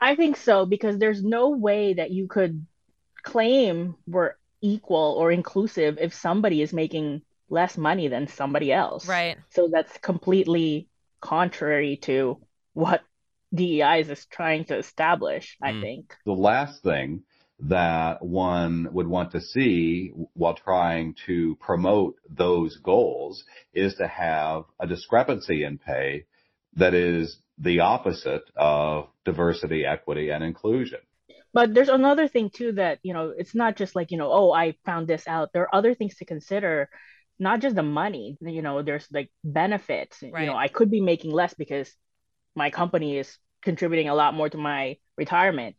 I 0.00 0.14
think 0.14 0.36
so 0.36 0.66
because 0.66 0.98
there's 0.98 1.22
no 1.22 1.48
way 1.48 1.94
that 1.94 2.10
you 2.10 2.28
could 2.28 2.66
claim 3.22 3.96
we're 4.06 4.34
equal 4.60 5.16
or 5.18 5.30
inclusive 5.30 5.98
if 6.00 6.14
somebody 6.14 6.62
is 6.62 6.72
making 6.72 7.22
less 7.48 7.76
money 7.76 8.08
than 8.08 8.26
somebody 8.28 8.72
else. 8.72 9.06
Right. 9.08 9.36
So 9.50 9.68
that's 9.72 9.96
completely 9.98 10.88
contrary 11.20 11.96
to 12.02 12.40
what 12.72 13.02
DEI 13.54 14.00
is 14.00 14.26
trying 14.26 14.64
to 14.66 14.76
establish, 14.76 15.56
I 15.62 15.72
Mm. 15.72 15.80
think. 15.80 16.16
The 16.24 16.32
last 16.32 16.82
thing 16.82 17.22
that 17.60 18.22
one 18.22 18.88
would 18.92 19.06
want 19.06 19.30
to 19.32 19.40
see 19.40 20.08
while 20.34 20.54
trying 20.54 21.14
to 21.26 21.56
promote 21.56 22.16
those 22.28 22.76
goals 22.78 23.44
is 23.72 23.94
to 23.96 24.08
have 24.08 24.64
a 24.80 24.86
discrepancy 24.86 25.62
in 25.64 25.78
pay 25.78 26.24
that 26.74 26.94
is 26.94 27.38
the 27.58 27.80
opposite 27.80 28.42
of 28.56 29.08
diversity, 29.24 29.86
equity, 29.86 30.30
and 30.30 30.42
inclusion. 30.42 30.98
But 31.52 31.72
there's 31.72 31.88
another 31.88 32.26
thing 32.26 32.50
too 32.50 32.72
that, 32.72 32.98
you 33.04 33.14
know, 33.14 33.32
it's 33.36 33.54
not 33.54 33.76
just 33.76 33.94
like, 33.94 34.10
you 34.10 34.18
know, 34.18 34.32
oh, 34.32 34.50
I 34.52 34.74
found 34.84 35.06
this 35.06 35.28
out. 35.28 35.52
There 35.52 35.62
are 35.62 35.74
other 35.74 35.94
things 35.94 36.16
to 36.16 36.24
consider, 36.24 36.90
not 37.38 37.60
just 37.60 37.76
the 37.76 37.82
money. 37.82 38.36
You 38.40 38.62
know, 38.62 38.82
there's 38.82 39.06
like 39.12 39.30
benefits. 39.42 40.22
You 40.22 40.30
know, 40.46 40.56
I 40.56 40.68
could 40.68 40.90
be 40.90 41.00
making 41.00 41.32
less 41.32 41.54
because 41.54 41.92
my 42.54 42.70
company 42.70 43.18
is 43.18 43.36
contributing 43.62 44.08
a 44.08 44.14
lot 44.14 44.34
more 44.34 44.48
to 44.48 44.58
my 44.58 44.96
retirement. 45.16 45.76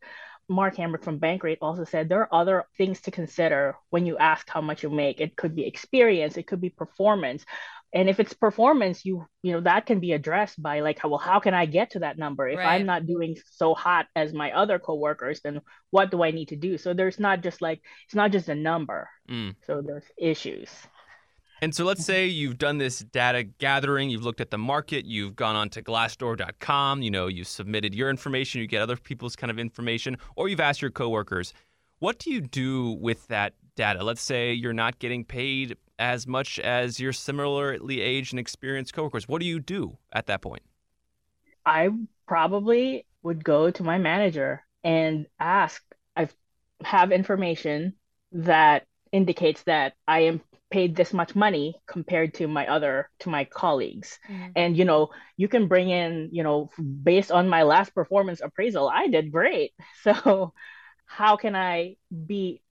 Mark 0.48 0.76
Hamrick 0.76 1.04
from 1.04 1.20
Bankrate 1.20 1.58
also 1.62 1.86
said 1.86 2.08
there 2.08 2.22
are 2.22 2.42
other 2.42 2.66
things 2.78 3.02
to 3.02 3.12
consider 3.12 3.76
when 3.90 4.06
you 4.06 4.18
ask 4.18 4.48
how 4.50 4.62
much 4.62 4.84
you 4.84 4.90
make. 4.90 5.20
It 5.20 5.36
could 5.36 5.56
be 5.56 5.66
experience, 5.66 6.38
it 6.38 6.46
could 6.46 6.62
be 6.62 6.70
performance. 6.70 7.46
And 7.94 8.10
if 8.10 8.20
it's 8.20 8.34
performance, 8.34 9.06
you 9.06 9.26
you 9.42 9.54
know 9.54 9.62
that 9.62 9.86
can 9.86 10.00
be 10.02 10.12
addressed 10.12 10.62
by 10.62 10.82
like, 10.82 11.00
well, 11.04 11.18
how 11.18 11.40
can 11.40 11.54
I 11.54 11.66
get 11.66 11.92
to 11.92 12.00
that 12.00 12.18
number? 12.18 12.48
If 12.48 12.60
Right. 12.60 12.76
I'm 12.76 12.86
not 12.86 13.08
doing 13.08 13.38
so 13.52 13.74
hot 13.74 14.08
as 14.16 14.34
my 14.34 14.52
other 14.52 14.80
coworkers, 14.80 15.40
then 15.42 15.62
what 15.92 16.12
do 16.12 16.22
I 16.22 16.32
need 16.32 16.50
to 16.50 16.58
do? 16.58 16.78
So 16.78 16.94
there's 16.94 17.20
not 17.20 17.42
just 17.42 17.62
like 17.62 17.82
it's 18.06 18.16
not 18.16 18.32
just 18.32 18.50
a 18.50 18.56
number. 18.56 19.10
Mm. 19.30 19.56
So 19.66 19.82
there's 19.82 20.04
issues. 20.18 20.70
And 21.62 21.74
so 21.74 21.86
let's 21.86 22.06
say 22.06 22.28
you've 22.28 22.58
done 22.58 22.78
this 22.78 23.00
data 23.00 23.44
gathering, 23.44 24.10
you've 24.10 24.24
looked 24.24 24.42
at 24.42 24.52
the 24.52 24.58
market, 24.58 25.06
you've 25.06 25.36
gone 25.36 25.56
on 25.56 25.70
to 25.70 25.82
glassdoor.com, 25.82 27.02
you 27.02 27.10
know, 27.12 27.28
you've 27.28 27.48
submitted 27.48 27.96
your 27.96 28.10
information, 28.10 28.62
you 28.62 28.68
get 28.68 28.82
other 28.82 28.98
people's 28.98 29.36
kind 29.36 29.50
of 29.50 29.58
information, 29.58 30.18
or 30.36 30.50
you've 30.50 30.60
asked 30.60 30.82
your 30.82 30.92
coworkers. 30.92 31.54
What 32.00 32.20
do 32.20 32.30
you 32.32 32.42
do 32.42 32.92
with 32.92 33.28
that 33.28 33.54
data? 33.76 34.04
Let's 34.04 34.22
say 34.22 34.54
you're 34.54 34.74
not 34.74 35.00
getting 35.00 35.24
paid 35.24 35.78
as 35.98 36.28
much 36.28 36.60
as 36.60 37.00
your 37.00 37.14
similarly 37.14 38.02
aged 38.02 38.34
and 38.34 38.40
experienced 38.40 38.94
coworkers. 38.94 39.28
What 39.28 39.40
do 39.40 39.48
you 39.48 39.60
do 39.60 39.98
at 40.12 40.28
that 40.28 40.42
point? 40.42 40.64
I 41.66 41.90
probably 42.28 43.06
would 43.24 43.44
go 43.44 43.72
to 43.72 43.84
my 43.84 43.98
manager 43.98 44.64
and 44.84 45.26
ask, 45.40 45.82
I 46.16 46.28
have 46.84 47.12
information 47.12 47.94
that 48.34 48.86
indicates 49.12 49.64
that 49.64 49.94
I 50.08 50.20
am 50.22 50.42
paid 50.72 50.96
this 50.96 51.14
much 51.14 51.36
money 51.36 51.76
compared 51.88 52.34
to 52.34 52.48
my 52.48 52.68
other 52.68 53.10
to 53.20 53.30
my 53.30 53.46
colleagues. 53.46 54.20
Mm-hmm. 54.30 54.52
and 54.56 54.78
you 54.78 54.86
know 54.86 55.10
you 55.38 55.48
can 55.48 55.68
bring 55.68 55.90
in 55.90 56.30
you 56.32 56.44
know 56.44 56.70
based 57.04 57.32
on 57.32 57.48
my 57.50 57.64
last 57.64 57.94
performance 57.94 58.42
appraisal 58.42 58.90
i 58.90 59.08
did 59.08 59.32
great. 59.32 59.74
So 60.04 60.54
how 61.06 61.38
can 61.38 61.56
i 61.56 61.96
be 62.10 62.62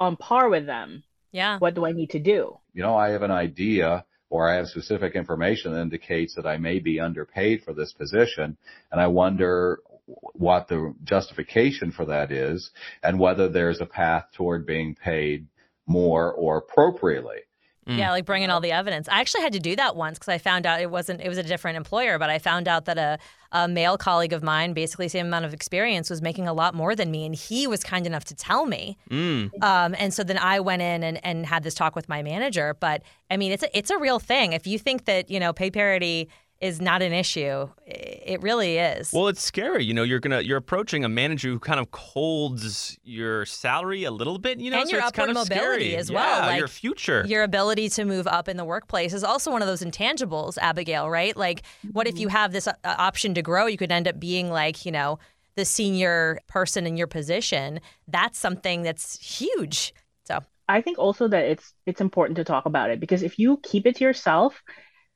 on 0.00 0.16
par 0.16 0.48
with 0.48 0.66
them? 0.66 1.02
Yeah. 1.32 1.58
What 1.58 1.74
do 1.74 1.84
i 1.86 1.92
need 1.92 2.10
to 2.10 2.18
do? 2.18 2.58
You 2.72 2.82
know 2.82 2.96
i 2.96 3.10
have 3.10 3.22
an 3.22 3.30
idea 3.30 4.04
or 4.28 4.50
I 4.50 4.56
have 4.56 4.66
specific 4.66 5.14
information 5.14 5.72
that 5.72 5.80
indicates 5.80 6.34
that 6.34 6.46
I 6.46 6.56
may 6.56 6.80
be 6.80 6.98
underpaid 6.98 7.62
for 7.62 7.72
this 7.72 7.92
position, 7.92 8.56
and 8.90 9.00
I 9.00 9.06
wonder 9.06 9.78
what 10.06 10.68
the 10.68 10.94
justification 11.04 11.90
for 11.90 12.04
that 12.06 12.30
is 12.30 12.70
and 13.02 13.18
whether 13.18 13.48
there's 13.48 13.80
a 13.80 13.86
path 13.86 14.26
toward 14.34 14.66
being 14.66 14.94
paid 14.94 15.46
more 15.86 16.32
or 16.32 16.58
appropriately. 16.58 17.40
Mm. 17.86 17.98
Yeah, 17.98 18.10
like 18.10 18.24
bringing 18.24 18.50
all 18.50 18.60
the 18.60 18.72
evidence. 18.72 19.08
I 19.08 19.20
actually 19.20 19.42
had 19.42 19.52
to 19.52 19.60
do 19.60 19.76
that 19.76 19.94
once 19.94 20.18
because 20.18 20.28
I 20.28 20.38
found 20.38 20.66
out 20.66 20.80
it 20.80 20.90
wasn't 20.90 21.20
it 21.20 21.28
was 21.28 21.38
a 21.38 21.42
different 21.44 21.76
employer, 21.76 22.18
but 22.18 22.28
I 22.28 22.40
found 22.40 22.66
out 22.66 22.86
that 22.86 22.98
a, 22.98 23.18
a 23.52 23.68
male 23.68 23.96
colleague 23.96 24.32
of 24.32 24.42
mine, 24.42 24.72
basically 24.72 25.06
same 25.06 25.26
amount 25.26 25.44
of 25.44 25.54
experience, 25.54 26.10
was 26.10 26.20
making 26.20 26.48
a 26.48 26.52
lot 26.52 26.74
more 26.74 26.96
than 26.96 27.12
me, 27.12 27.24
and 27.24 27.34
he 27.34 27.68
was 27.68 27.84
kind 27.84 28.04
enough 28.04 28.24
to 28.24 28.34
tell 28.34 28.66
me. 28.66 28.98
Mm. 29.08 29.62
Um, 29.62 29.94
and 30.00 30.12
so 30.12 30.24
then 30.24 30.36
I 30.36 30.58
went 30.58 30.82
in 30.82 31.04
and, 31.04 31.24
and 31.24 31.46
had 31.46 31.62
this 31.62 31.74
talk 31.74 31.94
with 31.94 32.08
my 32.08 32.24
manager. 32.24 32.74
But 32.80 33.02
I 33.30 33.36
mean, 33.36 33.52
it's 33.52 33.62
a, 33.62 33.78
it's 33.78 33.90
a 33.90 33.98
real 33.98 34.18
thing. 34.18 34.52
If 34.52 34.66
you 34.66 34.80
think 34.80 35.04
that 35.04 35.30
you 35.30 35.38
know 35.38 35.52
pay 35.52 35.70
parity 35.70 36.28
is 36.60 36.80
not 36.80 37.02
an 37.02 37.12
issue. 37.12 37.68
It 37.86 38.40
really 38.42 38.78
is. 38.78 39.12
Well, 39.12 39.28
it's 39.28 39.42
scary. 39.42 39.84
You 39.84 39.92
know, 39.92 40.02
you're 40.02 40.20
gonna 40.20 40.40
you're 40.40 40.56
approaching 40.56 41.04
a 41.04 41.08
manager 41.08 41.48
who 41.48 41.58
kind 41.58 41.78
of 41.78 41.88
holds 41.92 42.98
your 43.04 43.44
salary 43.44 44.04
a 44.04 44.10
little 44.10 44.38
bit. 44.38 44.58
You 44.58 44.70
know, 44.70 44.80
and 44.80 44.88
so 44.88 44.96
your 44.96 45.00
it's 45.00 45.08
upward 45.08 45.26
kind 45.26 45.36
of 45.36 45.48
mobility 45.48 45.90
scary. 45.90 45.96
as 45.96 46.10
well. 46.10 46.40
Yeah, 46.40 46.46
like 46.46 46.58
your 46.58 46.68
future, 46.68 47.24
your 47.26 47.42
ability 47.42 47.88
to 47.90 48.04
move 48.04 48.26
up 48.26 48.48
in 48.48 48.56
the 48.56 48.64
workplace 48.64 49.12
is 49.12 49.22
also 49.22 49.50
one 49.50 49.62
of 49.62 49.68
those 49.68 49.82
intangibles, 49.82 50.56
Abigail. 50.58 51.10
Right? 51.10 51.36
Like, 51.36 51.62
what 51.92 52.06
if 52.06 52.18
you 52.18 52.28
have 52.28 52.52
this 52.52 52.66
uh, 52.66 52.74
option 52.84 53.34
to 53.34 53.42
grow? 53.42 53.66
You 53.66 53.76
could 53.76 53.92
end 53.92 54.08
up 54.08 54.18
being 54.18 54.50
like, 54.50 54.86
you 54.86 54.92
know, 54.92 55.18
the 55.56 55.64
senior 55.64 56.40
person 56.46 56.86
in 56.86 56.96
your 56.96 57.06
position. 57.06 57.80
That's 58.08 58.38
something 58.38 58.82
that's 58.82 59.20
huge. 59.20 59.92
So. 60.24 60.40
I 60.68 60.80
think 60.80 60.98
also 60.98 61.28
that 61.28 61.44
it's 61.44 61.74
it's 61.86 62.00
important 62.00 62.36
to 62.36 62.44
talk 62.44 62.66
about 62.66 62.90
it 62.90 62.98
because 62.98 63.22
if 63.22 63.38
you 63.38 63.60
keep 63.62 63.86
it 63.86 63.94
to 63.96 64.04
yourself, 64.04 64.62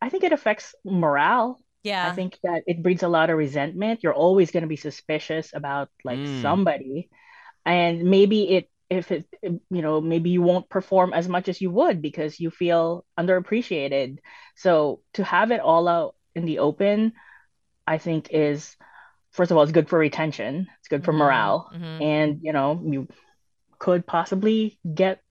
I 0.01 0.09
think 0.09 0.25
it 0.25 0.33
affects 0.33 0.75
morale 0.85 1.61
yeah. 1.83 2.09
I 2.09 2.15
think 2.15 2.39
that 2.43 2.63
it 2.67 2.83
breeds 2.83 3.03
a 3.03 3.09
lot 3.09 3.31
of 3.31 3.39
resentment. 3.39 4.03
You're 4.03 4.15
always 4.15 4.51
going 4.51 4.63
to 4.63 4.69
be 4.69 4.77
suspicious 4.77 5.51
about 5.55 5.89
like 6.05 6.19
mm. 6.19 6.43
somebody. 6.43 7.09
And 7.65 8.05
maybe 8.05 8.57
it 8.57 8.71
if 8.91 9.13
it 9.13 9.27
you 9.43 9.61
know, 9.71 10.01
maybe 10.01 10.31
you 10.31 10.43
won't 10.43 10.69
perform 10.69 11.13
as 11.13 11.29
much 11.29 11.49
as 11.49 11.61
you 11.61 11.71
would 11.71 12.03
because 12.03 12.41
you 12.41 12.51
feel 12.51 13.05
underappreciated. 13.19 14.19
So 14.57 15.01
to 15.15 15.25
have 15.25 15.53
it 15.53 15.61
all 15.61 15.89
out 15.89 16.17
in 16.35 16.45
the 16.45 16.59
open, 16.59 17.13
I 17.87 17.99
think 17.99 18.29
is 18.31 18.77
first 19.31 19.51
of 19.51 19.57
all, 19.57 19.63
it's 19.63 19.73
good 19.73 19.89
for 19.89 19.99
retention. 19.99 20.67
It's 20.81 20.89
good 20.89 21.05
for 21.05 21.13
mm-hmm. 21.13 21.19
morale. 21.19 21.71
Mm-hmm. 21.73 22.03
And, 22.03 22.41
you 22.43 22.53
know, 22.53 22.83
you 22.85 23.09
could 23.79 24.07
possibly 24.07 24.79
get 24.93 25.23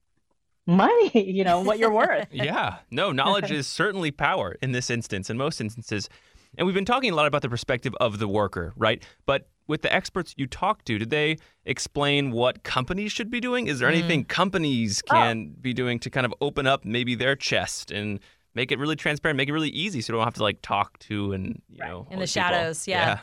money, 0.66 1.10
you 1.30 1.44
know, 1.44 1.60
what 1.60 1.78
you're 1.78 1.92
worth. 1.92 2.28
yeah. 2.32 2.78
No, 2.90 3.12
knowledge 3.12 3.50
is 3.50 3.66
certainly 3.66 4.10
power 4.10 4.56
in 4.62 4.72
this 4.72 4.90
instance. 4.90 5.30
In 5.30 5.36
most 5.36 5.60
instances, 5.60 6.08
and 6.56 6.66
we've 6.66 6.74
been 6.74 6.84
talking 6.84 7.12
a 7.12 7.14
lot 7.14 7.26
about 7.26 7.42
the 7.42 7.48
perspective 7.48 7.94
of 8.00 8.18
the 8.18 8.28
worker, 8.28 8.72
right? 8.76 9.04
But 9.26 9.48
with 9.66 9.82
the 9.82 9.92
experts 9.92 10.34
you 10.36 10.46
talked 10.46 10.86
to, 10.86 10.98
did 10.98 11.10
they 11.10 11.36
explain 11.64 12.32
what 12.32 12.64
companies 12.64 13.12
should 13.12 13.30
be 13.30 13.40
doing? 13.40 13.68
Is 13.68 13.78
there 13.78 13.88
mm. 13.88 13.92
anything 13.92 14.24
companies 14.24 15.00
can 15.02 15.52
oh. 15.54 15.60
be 15.60 15.72
doing 15.72 16.00
to 16.00 16.10
kind 16.10 16.26
of 16.26 16.34
open 16.40 16.66
up 16.66 16.84
maybe 16.84 17.14
their 17.14 17.36
chest 17.36 17.92
and 17.92 18.18
make 18.54 18.72
it 18.72 18.78
really 18.80 18.96
transparent, 18.96 19.36
make 19.36 19.48
it 19.48 19.52
really 19.52 19.68
easy 19.68 20.00
so 20.00 20.12
you 20.12 20.18
don't 20.18 20.24
have 20.24 20.34
to 20.34 20.42
like 20.42 20.60
talk 20.60 20.98
to 20.98 21.32
and, 21.32 21.62
you 21.68 21.78
know, 21.78 22.08
in 22.10 22.18
the 22.18 22.26
shadows, 22.26 22.88
yeah. 22.88 23.06
yeah. 23.06 23.18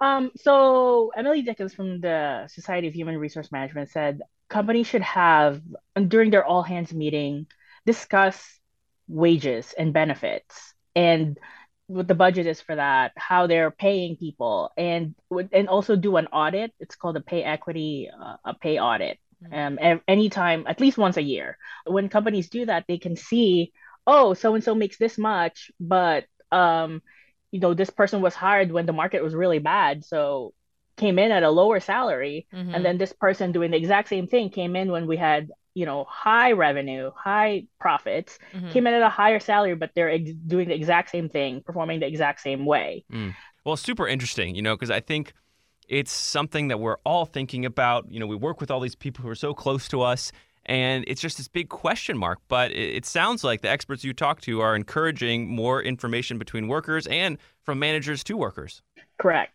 Um, 0.00 0.32
so 0.34 1.12
Emily 1.16 1.42
Dickens 1.42 1.72
from 1.72 2.00
the 2.00 2.48
Society 2.48 2.88
of 2.88 2.94
Human 2.94 3.16
Resource 3.18 3.52
Management 3.52 3.90
said 3.90 4.22
companies 4.50 4.86
should 4.86 5.02
have 5.02 5.62
during 6.08 6.30
their 6.30 6.44
all 6.44 6.62
hands 6.62 6.92
meeting 6.92 7.46
discuss 7.86 8.60
wages 9.08 9.74
and 9.78 9.94
benefits 9.94 10.74
and 10.94 11.38
what 11.86 12.06
the 12.06 12.14
budget 12.14 12.46
is 12.46 12.60
for 12.60 12.76
that, 12.76 13.12
how 13.16 13.48
they're 13.48 13.72
paying 13.72 14.16
people, 14.16 14.70
and 14.76 15.14
and 15.52 15.68
also 15.68 15.96
do 15.96 16.16
an 16.16 16.28
audit. 16.28 16.72
It's 16.78 16.94
called 16.94 17.16
a 17.16 17.20
pay 17.20 17.42
equity, 17.42 18.08
uh, 18.08 18.36
a 18.44 18.54
pay 18.54 18.78
audit. 18.78 19.18
Mm-hmm. 19.42 19.84
Um, 19.84 20.00
anytime, 20.06 20.64
at 20.68 20.80
least 20.80 20.98
once 20.98 21.16
a 21.16 21.22
year. 21.22 21.58
When 21.86 22.08
companies 22.08 22.48
do 22.48 22.66
that, 22.66 22.84
they 22.86 22.98
can 22.98 23.16
see, 23.16 23.72
oh, 24.06 24.34
so 24.34 24.54
and 24.54 24.62
so 24.62 24.74
makes 24.74 24.98
this 24.98 25.18
much, 25.18 25.72
but 25.80 26.26
um, 26.52 27.02
you 27.50 27.58
know, 27.58 27.74
this 27.74 27.90
person 27.90 28.20
was 28.22 28.34
hired 28.34 28.70
when 28.70 28.86
the 28.86 28.92
market 28.92 29.22
was 29.22 29.34
really 29.34 29.58
bad, 29.58 30.04
so 30.04 30.54
came 31.00 31.18
in 31.18 31.32
at 31.32 31.42
a 31.42 31.50
lower 31.50 31.80
salary, 31.80 32.46
mm-hmm. 32.54 32.74
and 32.74 32.84
then 32.84 32.98
this 32.98 33.12
person 33.12 33.52
doing 33.52 33.70
the 33.70 33.76
exact 33.76 34.08
same 34.08 34.26
thing 34.26 34.50
came 34.50 34.76
in 34.76 34.92
when 34.92 35.06
we 35.06 35.16
had 35.16 35.50
you 35.74 35.86
know 35.86 36.04
high 36.08 36.52
revenue 36.52 37.10
high 37.16 37.64
profits 37.78 38.38
mm-hmm. 38.52 38.70
came 38.70 38.86
in 38.86 38.94
at 38.94 39.02
a 39.02 39.08
higher 39.08 39.40
salary 39.40 39.74
but 39.74 39.90
they're 39.94 40.10
ex- 40.10 40.32
doing 40.46 40.68
the 40.68 40.74
exact 40.74 41.10
same 41.10 41.28
thing 41.28 41.62
performing 41.62 42.00
the 42.00 42.06
exact 42.06 42.40
same 42.40 42.66
way 42.66 43.04
mm. 43.12 43.34
well 43.64 43.76
super 43.76 44.08
interesting 44.08 44.54
you 44.54 44.62
know 44.62 44.74
because 44.74 44.90
i 44.90 45.00
think 45.00 45.32
it's 45.88 46.12
something 46.12 46.68
that 46.68 46.78
we're 46.78 46.96
all 47.04 47.24
thinking 47.24 47.64
about 47.64 48.10
you 48.10 48.18
know 48.18 48.26
we 48.26 48.36
work 48.36 48.60
with 48.60 48.70
all 48.70 48.80
these 48.80 48.96
people 48.96 49.22
who 49.22 49.28
are 49.28 49.34
so 49.34 49.54
close 49.54 49.86
to 49.88 50.02
us 50.02 50.32
and 50.66 51.04
it's 51.06 51.20
just 51.20 51.36
this 51.36 51.48
big 51.48 51.68
question 51.68 52.18
mark 52.18 52.38
but 52.48 52.72
it, 52.72 52.96
it 52.96 53.06
sounds 53.06 53.44
like 53.44 53.60
the 53.60 53.70
experts 53.70 54.02
you 54.02 54.12
talk 54.12 54.40
to 54.40 54.60
are 54.60 54.74
encouraging 54.74 55.48
more 55.48 55.80
information 55.82 56.36
between 56.36 56.66
workers 56.68 57.06
and 57.06 57.38
from 57.62 57.78
managers 57.78 58.24
to 58.24 58.36
workers 58.36 58.82
correct 59.18 59.52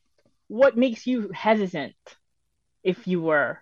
what 0.48 0.78
makes 0.78 1.08
you 1.08 1.32
hesitant 1.34 1.96
if 2.84 3.08
you 3.08 3.22
were 3.22 3.60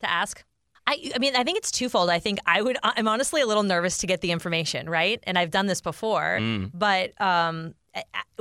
to 0.00 0.10
ask 0.10 0.44
I, 0.84 1.12
I 1.14 1.18
mean, 1.18 1.36
I 1.36 1.44
think 1.44 1.58
it's 1.58 1.70
twofold. 1.70 2.10
I 2.10 2.18
think 2.18 2.40
I 2.44 2.60
would. 2.60 2.76
I'm 2.82 3.06
honestly 3.06 3.40
a 3.40 3.46
little 3.46 3.62
nervous 3.62 3.98
to 3.98 4.06
get 4.08 4.20
the 4.20 4.32
information, 4.32 4.90
right? 4.90 5.22
And 5.22 5.38
I've 5.38 5.52
done 5.52 5.66
this 5.66 5.80
before, 5.80 6.38
mm. 6.40 6.72
but 6.74 7.18
um, 7.20 7.74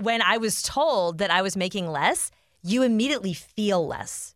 when 0.01 0.21
I 0.21 0.37
was 0.37 0.63
told 0.63 1.19
that 1.19 1.29
I 1.29 1.41
was 1.41 1.55
making 1.55 1.87
less, 1.87 2.31
you 2.63 2.83
immediately 2.83 3.33
feel 3.33 3.85
less. 3.85 4.35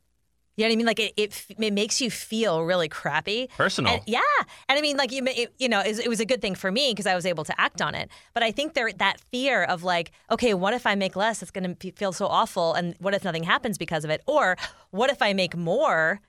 You 0.57 0.63
know 0.63 0.69
what 0.69 0.73
I 0.73 0.75
mean? 0.77 0.85
Like 0.85 0.99
it, 0.99 1.13
it, 1.17 1.45
it 1.59 1.73
makes 1.73 1.99
you 1.99 2.09
feel 2.09 2.63
really 2.63 2.87
crappy. 2.87 3.49
Personal. 3.57 3.95
And, 3.95 4.01
yeah. 4.07 4.21
And 4.69 4.77
I 4.77 4.81
mean, 4.81 4.95
like, 4.95 5.11
you, 5.11 5.21
it, 5.25 5.53
you 5.57 5.67
know, 5.67 5.81
it, 5.81 5.99
it, 5.99 6.07
was 6.07 6.21
a 6.21 6.25
good 6.25 6.41
thing 6.41 6.55
for 6.55 6.71
me 6.71 6.91
because 6.91 7.05
I 7.05 7.15
was 7.15 7.25
able 7.25 7.43
to 7.43 7.59
act 7.59 7.81
on 7.81 7.93
it. 7.93 8.09
But 8.33 8.43
I 8.43 8.51
think 8.51 8.73
there 8.73 8.91
that 8.93 9.19
fear 9.31 9.63
of 9.63 9.83
like, 9.83 10.11
okay, 10.31 10.53
what 10.53 10.73
if 10.73 10.87
I 10.87 10.95
make 10.95 11.15
less? 11.15 11.41
It's 11.41 11.51
going 11.51 11.75
to 11.75 11.91
feel 11.91 12.13
so 12.13 12.27
awful. 12.27 12.73
And 12.73 12.95
what 12.99 13.13
if 13.13 13.23
nothing 13.23 13.43
happens 13.43 13.77
because 13.77 14.05
of 14.05 14.09
it? 14.09 14.21
Or 14.27 14.55
what 14.91 15.09
if 15.09 15.21
I 15.21 15.33
make 15.33 15.57
more? 15.57 16.21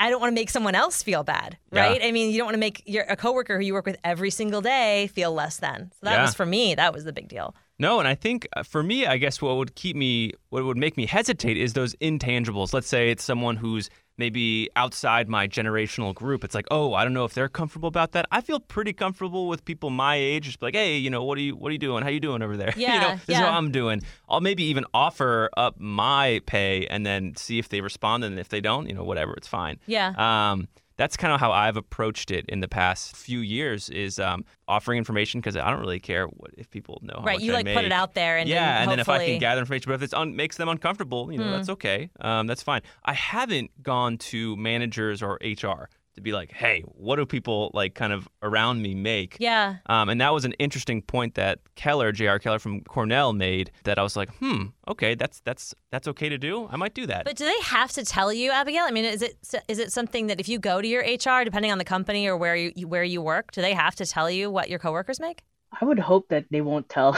I 0.00 0.10
don't 0.10 0.20
want 0.20 0.30
to 0.30 0.34
make 0.34 0.48
someone 0.48 0.74
else 0.74 1.02
feel 1.02 1.24
bad, 1.24 1.58
right? 1.72 2.00
Yeah. 2.00 2.06
I 2.06 2.12
mean, 2.12 2.30
you 2.30 2.38
don't 2.38 2.46
want 2.46 2.54
to 2.54 2.60
make 2.60 2.84
your 2.86 3.04
a 3.08 3.16
coworker 3.16 3.58
who 3.58 3.64
you 3.64 3.74
work 3.74 3.84
with 3.84 3.96
every 4.04 4.30
single 4.30 4.60
day 4.60 5.08
feel 5.08 5.32
less 5.32 5.56
than. 5.58 5.90
So 5.94 5.98
that 6.02 6.12
yeah. 6.12 6.22
was 6.22 6.34
for 6.34 6.46
me, 6.46 6.76
that 6.76 6.94
was 6.94 7.04
the 7.04 7.12
big 7.12 7.26
deal. 7.28 7.54
No, 7.78 8.00
and 8.00 8.08
I 8.08 8.14
think 8.14 8.48
uh, 8.56 8.64
for 8.64 8.82
me, 8.82 9.06
I 9.06 9.18
guess 9.18 9.40
what 9.40 9.56
would 9.56 9.74
keep 9.76 9.94
me, 9.94 10.32
what 10.50 10.64
would 10.64 10.76
make 10.76 10.96
me 10.96 11.06
hesitate 11.06 11.56
is 11.56 11.74
those 11.74 11.94
intangibles. 11.96 12.72
Let's 12.72 12.88
say 12.88 13.10
it's 13.10 13.22
someone 13.22 13.56
who's 13.56 13.88
maybe 14.16 14.68
outside 14.74 15.28
my 15.28 15.46
generational 15.46 16.12
group. 16.12 16.42
It's 16.42 16.54
like, 16.54 16.66
oh, 16.72 16.92
I 16.92 17.04
don't 17.04 17.14
know 17.14 17.24
if 17.24 17.34
they're 17.34 17.48
comfortable 17.48 17.88
about 17.88 18.12
that. 18.12 18.26
I 18.32 18.40
feel 18.40 18.58
pretty 18.58 18.92
comfortable 18.92 19.46
with 19.46 19.64
people 19.64 19.90
my 19.90 20.16
age. 20.16 20.46
Just 20.46 20.60
like, 20.60 20.74
hey, 20.74 20.96
you 20.96 21.08
know, 21.08 21.22
what 21.22 21.38
are 21.38 21.40
you 21.40 21.56
what 21.56 21.68
are 21.68 21.72
you 21.72 21.78
doing? 21.78 22.02
How 22.02 22.10
you 22.10 22.20
doing 22.20 22.42
over 22.42 22.56
there? 22.56 22.74
Yeah, 22.76 22.94
you 22.94 23.00
know, 23.00 23.14
this 23.14 23.28
yeah. 23.28 23.36
is 23.36 23.42
what 23.44 23.54
I'm 23.54 23.70
doing. 23.70 24.02
I'll 24.28 24.40
maybe 24.40 24.64
even 24.64 24.84
offer 24.92 25.48
up 25.56 25.78
my 25.78 26.40
pay 26.46 26.86
and 26.88 27.06
then 27.06 27.36
see 27.36 27.60
if 27.60 27.68
they 27.68 27.80
respond. 27.80 28.24
And 28.24 28.40
if 28.40 28.48
they 28.48 28.60
don't, 28.60 28.88
you 28.88 28.94
know, 28.94 29.04
whatever, 29.04 29.34
it's 29.34 29.48
fine. 29.48 29.78
Yeah. 29.86 30.14
Um, 30.16 30.66
that's 30.98 31.16
kind 31.16 31.32
of 31.32 31.40
how 31.40 31.50
I've 31.52 31.76
approached 31.78 32.30
it 32.30 32.44
in 32.48 32.60
the 32.60 32.68
past 32.68 33.16
few 33.16 33.38
years 33.38 33.88
is 33.88 34.18
um, 34.18 34.44
offering 34.66 34.98
information 34.98 35.40
because 35.40 35.56
I 35.56 35.70
don't 35.70 35.80
really 35.80 36.00
care 36.00 36.26
what, 36.26 36.50
if 36.58 36.68
people 36.70 36.98
know 37.02 37.14
how 37.20 37.24
right, 37.24 37.40
you 37.40 37.52
I 37.52 37.54
like 37.56 37.64
make. 37.64 37.76
put 37.76 37.84
it 37.86 37.92
out 37.92 38.12
there 38.14 38.36
and 38.36 38.48
yeah, 38.48 38.72
then 38.74 38.82
and 38.82 38.90
then 38.90 39.00
if 39.00 39.08
I 39.08 39.24
can 39.24 39.38
gather 39.38 39.60
information, 39.60 39.88
but 39.90 39.94
if 39.94 40.02
it 40.02 40.12
un- 40.14 40.36
makes 40.36 40.56
them 40.58 40.68
uncomfortable, 40.68 41.32
you 41.32 41.38
know, 41.38 41.44
Hmm. 41.46 41.52
that's 41.52 41.68
okay. 41.70 42.10
Um, 42.20 42.46
that's 42.46 42.62
fine. 42.62 42.82
I 43.04 43.14
haven't 43.14 43.70
gone 43.82 44.18
to 44.18 44.54
managers 44.56 45.22
or 45.22 45.38
HR 45.42 45.88
to 46.18 46.22
be 46.22 46.32
like, 46.32 46.52
hey, 46.52 46.82
what 46.86 47.16
do 47.16 47.26
people 47.26 47.70
like 47.74 47.94
kind 47.94 48.12
of 48.12 48.28
around 48.42 48.82
me 48.82 48.94
make? 48.94 49.36
Yeah. 49.38 49.76
Um, 49.86 50.08
and 50.08 50.20
that 50.20 50.32
was 50.32 50.44
an 50.44 50.52
interesting 50.54 51.02
point 51.02 51.34
that 51.34 51.60
Keller, 51.74 52.12
J.R. 52.12 52.38
Keller 52.38 52.58
from 52.58 52.82
Cornell, 52.82 53.32
made. 53.32 53.70
That 53.84 53.98
I 53.98 54.02
was 54.02 54.16
like, 54.16 54.34
hmm, 54.36 54.66
okay, 54.86 55.14
that's 55.14 55.40
that's 55.40 55.74
that's 55.90 56.08
okay 56.08 56.28
to 56.28 56.38
do. 56.38 56.68
I 56.70 56.76
might 56.76 56.94
do 56.94 57.06
that. 57.06 57.24
But 57.24 57.36
do 57.36 57.44
they 57.44 57.60
have 57.62 57.92
to 57.92 58.04
tell 58.04 58.32
you, 58.32 58.50
Abigail? 58.50 58.84
I 58.84 58.90
mean, 58.90 59.04
is 59.04 59.22
it 59.22 59.38
is 59.68 59.78
it 59.78 59.92
something 59.92 60.26
that 60.26 60.40
if 60.40 60.48
you 60.48 60.58
go 60.58 60.82
to 60.82 60.88
your 60.88 61.02
HR, 61.02 61.44
depending 61.44 61.72
on 61.72 61.78
the 61.78 61.84
company 61.84 62.26
or 62.26 62.36
where 62.36 62.56
you 62.56 62.86
where 62.86 63.04
you 63.04 63.22
work, 63.22 63.52
do 63.52 63.62
they 63.62 63.74
have 63.74 63.94
to 63.96 64.06
tell 64.06 64.30
you 64.30 64.50
what 64.50 64.68
your 64.68 64.78
coworkers 64.78 65.20
make? 65.20 65.42
I 65.80 65.84
would 65.84 65.98
hope 65.98 66.28
that 66.28 66.46
they 66.50 66.60
won't 66.60 66.88
tell. 66.88 67.16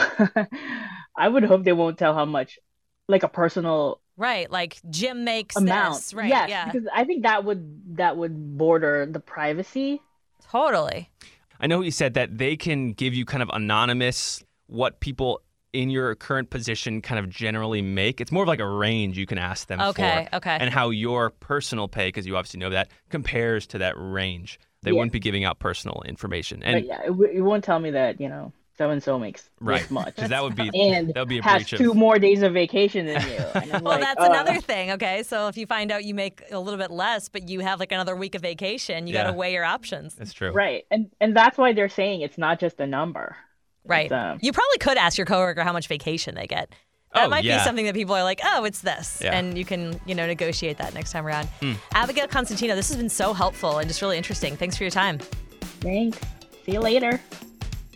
I 1.17 1.27
would 1.27 1.43
hope 1.43 1.63
they 1.63 1.73
won't 1.73 1.97
tell 1.97 2.13
how 2.13 2.25
much, 2.25 2.59
like 3.07 3.23
a 3.23 3.29
personal 3.29 4.01
Right, 4.21 4.49
like 4.51 4.79
Jim 4.91 5.23
makes 5.23 5.55
amount. 5.55 5.95
this. 5.95 6.13
Right, 6.13 6.29
yes, 6.29 6.47
yeah, 6.49 6.65
because 6.65 6.87
I 6.93 7.05
think 7.05 7.23
that 7.23 7.43
would 7.43 7.97
that 7.97 8.17
would 8.17 8.55
border 8.57 9.07
the 9.07 9.19
privacy. 9.19 9.99
totally. 10.49 11.09
I 11.59 11.67
know 11.67 11.81
you 11.81 11.91
said 11.91 12.13
that 12.13 12.37
they 12.37 12.55
can 12.55 12.91
give 12.93 13.13
you 13.15 13.25
kind 13.25 13.41
of 13.43 13.49
anonymous 13.53 14.43
what 14.67 14.99
people 14.99 15.41
in 15.73 15.89
your 15.89 16.13
current 16.15 16.49
position 16.49 17.01
kind 17.01 17.17
of 17.19 17.29
generally 17.29 17.81
make. 17.81 18.19
It's 18.21 18.31
more 18.31 18.43
of 18.43 18.47
like 18.47 18.59
a 18.59 18.67
range 18.67 19.17
you 19.17 19.25
can 19.25 19.37
ask 19.37 19.67
them 19.67 19.79
Okay, 19.81 20.27
for. 20.31 20.37
okay. 20.37 20.57
And 20.59 20.69
how 20.69 20.89
your 20.89 21.29
personal 21.29 21.87
pay, 21.87 22.09
because 22.09 22.27
you 22.27 22.35
obviously 22.35 22.59
know 22.59 22.69
that, 22.71 22.89
compares 23.09 23.65
to 23.67 23.77
that 23.79 23.93
range. 23.97 24.59
They 24.83 24.89
Yeah. 24.91 24.97
wouldn't 24.97 25.13
be 25.13 25.19
giving 25.19 25.45
out 25.45 25.59
personal 25.59 26.01
information. 26.05 26.61
And 26.63 26.75
but 26.75 26.85
yeah, 26.85 27.01
it, 27.03 27.07
w- 27.07 27.31
it 27.31 27.41
won't 27.41 27.63
tell 27.63 27.79
me 27.79 27.91
that 27.91 28.19
you 28.19 28.27
know 28.29 28.51
so 28.81 28.89
and 28.89 29.03
so 29.03 29.19
makes 29.19 29.49
right, 29.59 29.81
this 29.81 29.91
much. 29.91 30.15
because 30.15 30.29
that 30.31 30.41
would 30.41 30.55
be 30.55 30.69
and 30.73 31.09
that 31.09 31.19
would 31.19 31.29
be 31.29 31.37
a 31.37 31.43
has 31.43 31.61
breach 31.69 31.79
two 31.79 31.91
of 31.91 31.97
more 31.97 32.17
days 32.17 32.41
of 32.41 32.53
vacation 32.53 33.05
than 33.05 33.21
you. 33.29 33.37
And 33.61 33.71
I'm 33.73 33.83
Well, 33.83 33.99
like, 33.99 34.01
that's 34.01 34.19
uh, 34.21 34.29
another 34.31 34.59
thing. 34.59 34.91
Okay, 34.91 35.21
so 35.23 35.47
if 35.47 35.57
you 35.57 35.67
find 35.67 35.91
out 35.91 36.03
you 36.03 36.15
make 36.15 36.41
a 36.51 36.59
little 36.59 36.79
bit 36.79 36.89
less, 36.89 37.29
but 37.29 37.47
you 37.47 37.59
have 37.59 37.79
like 37.79 37.91
another 37.91 38.15
week 38.15 38.33
of 38.33 38.41
vacation, 38.41 39.05
you 39.05 39.13
got 39.13 39.27
to 39.29 39.33
weigh 39.33 39.53
your 39.53 39.65
options. 39.65 40.15
That's 40.15 40.33
true. 40.33 40.51
Right, 40.51 40.85
and 40.89 41.11
and 41.19 41.35
that's 41.35 41.57
why 41.57 41.73
they're 41.73 41.89
saying 41.89 42.21
it's 42.21 42.37
not 42.37 42.59
just 42.59 42.79
a 42.79 42.87
number. 42.87 43.35
Right. 43.85 44.05
It's, 44.05 44.13
um, 44.13 44.39
You 44.41 44.51
probably 44.51 44.77
could 44.79 44.97
ask 44.97 45.17
your 45.17 45.25
coworker 45.25 45.63
how 45.63 45.73
much 45.73 45.87
vacation 45.87 46.35
they 46.35 46.47
get. 46.47 46.69
That 47.13 47.25
Oh, 47.25 47.29
might 47.29 47.43
yeah. 47.43 47.57
be 47.57 47.63
something 47.63 47.85
that 47.85 47.95
people 47.95 48.15
are 48.15 48.23
like, 48.23 48.39
oh, 48.43 48.63
it's 48.63 48.81
this. 48.81 49.21
Yeah. 49.23 49.33
And 49.37 49.57
you 49.57 49.65
can, 49.65 49.99
you 50.05 50.15
know, 50.15 50.25
negotiate 50.25 50.77
that 50.77 50.93
next 50.93 51.11
time 51.11 51.25
around. 51.25 51.49
Abigail 51.93 52.27
Constantino, 52.27 52.75
this 52.75 52.87
has 52.89 52.97
been 52.97 53.09
so 53.09 53.33
helpful 53.33 53.79
and 53.79 53.87
just 53.87 54.01
really 54.01 54.17
interesting. 54.17 54.55
Thanks 54.55 54.77
for 54.77 54.83
your 54.83 54.91
time. 54.91 55.19
Thanks. 55.81 56.19
See 56.65 56.73
you 56.73 56.79
later. 56.79 57.19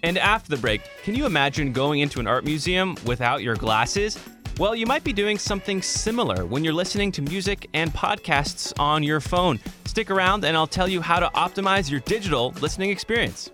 And 0.06 0.20
after 0.20 0.56
the 0.56 0.62
break, 0.62 0.84
can 1.02 1.16
you 1.16 1.26
imagine 1.26 1.74
going 1.74 2.02
into 2.02 2.20
an 2.20 2.28
art 2.28 2.46
museum 2.46 2.96
without 3.08 3.42
your 3.42 3.56
glasses? 3.56 4.20
Well, 4.60 4.76
you 4.76 4.86
might 4.86 5.04
be 5.04 5.12
doing 5.12 5.40
something 5.40 5.82
similar 5.82 6.46
when 6.46 6.64
you're 6.64 6.76
listening 6.76 7.12
to 7.14 7.24
music 7.24 7.68
and 7.74 7.92
podcasts 7.92 8.72
on 8.80 9.02
your 9.02 9.20
phone. 9.20 9.60
Stick 9.86 10.12
around 10.12 10.46
and 10.46 10.56
I'll 10.56 10.68
tell 10.68 10.88
you 10.88 11.02
how 11.02 11.20
to 11.20 11.26
optimize 11.30 11.90
your 11.90 12.02
digital 12.02 12.54
listening 12.62 12.92
experience. 12.92 13.50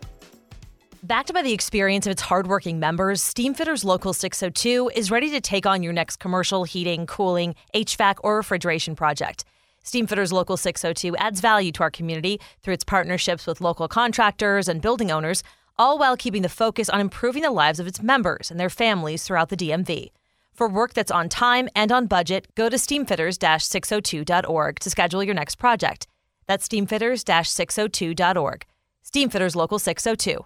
Backed 1.04 1.34
by 1.34 1.42
the 1.42 1.54
experience 1.54 2.06
of 2.06 2.12
its 2.12 2.22
hardworking 2.22 2.82
members, 2.82 3.24
Steamfitters 3.24 3.86
Local 3.86 4.12
602 4.12 4.92
is 4.94 5.10
ready 5.10 5.30
to 5.30 5.40
take 5.40 5.66
on 5.66 5.82
your 5.82 5.94
next 5.94 6.18
commercial, 6.18 6.66
heating, 6.66 7.06
cooling, 7.06 7.56
HVAC, 7.74 8.18
or 8.26 8.36
refrigeration 8.36 8.98
project. 8.98 9.46
Steamfitters 9.86 10.34
Local 10.34 10.58
602 10.58 11.16
adds 11.16 11.40
value 11.40 11.72
to 11.72 11.84
our 11.84 11.90
community 11.90 12.42
through 12.62 12.74
its 12.74 12.84
partnerships 12.84 13.48
with 13.48 13.62
local 13.62 13.88
contractors 13.88 14.68
and 14.68 14.82
building 14.82 15.12
owners, 15.12 15.44
all 15.82 15.98
while 15.98 16.16
keeping 16.16 16.44
the 16.44 16.58
focus 16.64 16.90
on 16.90 17.02
improving 17.02 17.42
the 17.42 17.50
lives 17.50 17.80
of 17.80 17.88
its 17.88 18.04
members 18.04 18.52
and 18.52 18.60
their 18.60 18.70
families 18.70 19.24
throughout 19.24 19.50
the 19.50 19.58
DMV. 19.58 20.12
For 20.54 20.70
work 20.70 20.94
that's 20.94 21.10
on 21.10 21.28
time 21.28 21.70
and 21.76 21.92
on 21.92 22.06
budget, 22.06 22.46
go 22.54 22.70
to 22.70 22.78
steamfitters-602.org 22.78 24.80
to 24.80 24.90
schedule 24.92 25.24
your 25.24 25.34
next 25.34 25.56
project. 25.56 26.06
That's 26.46 26.68
steamfitters-602.org. 26.68 28.66
Steamfitters 29.04 29.56
Local 29.56 29.80
602, 29.80 30.46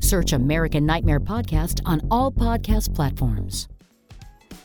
Search 0.00 0.32
American 0.32 0.86
Nightmare 0.86 1.20
Podcast 1.20 1.80
on 1.84 2.00
all 2.10 2.30
podcast 2.32 2.94
platforms. 2.94 3.68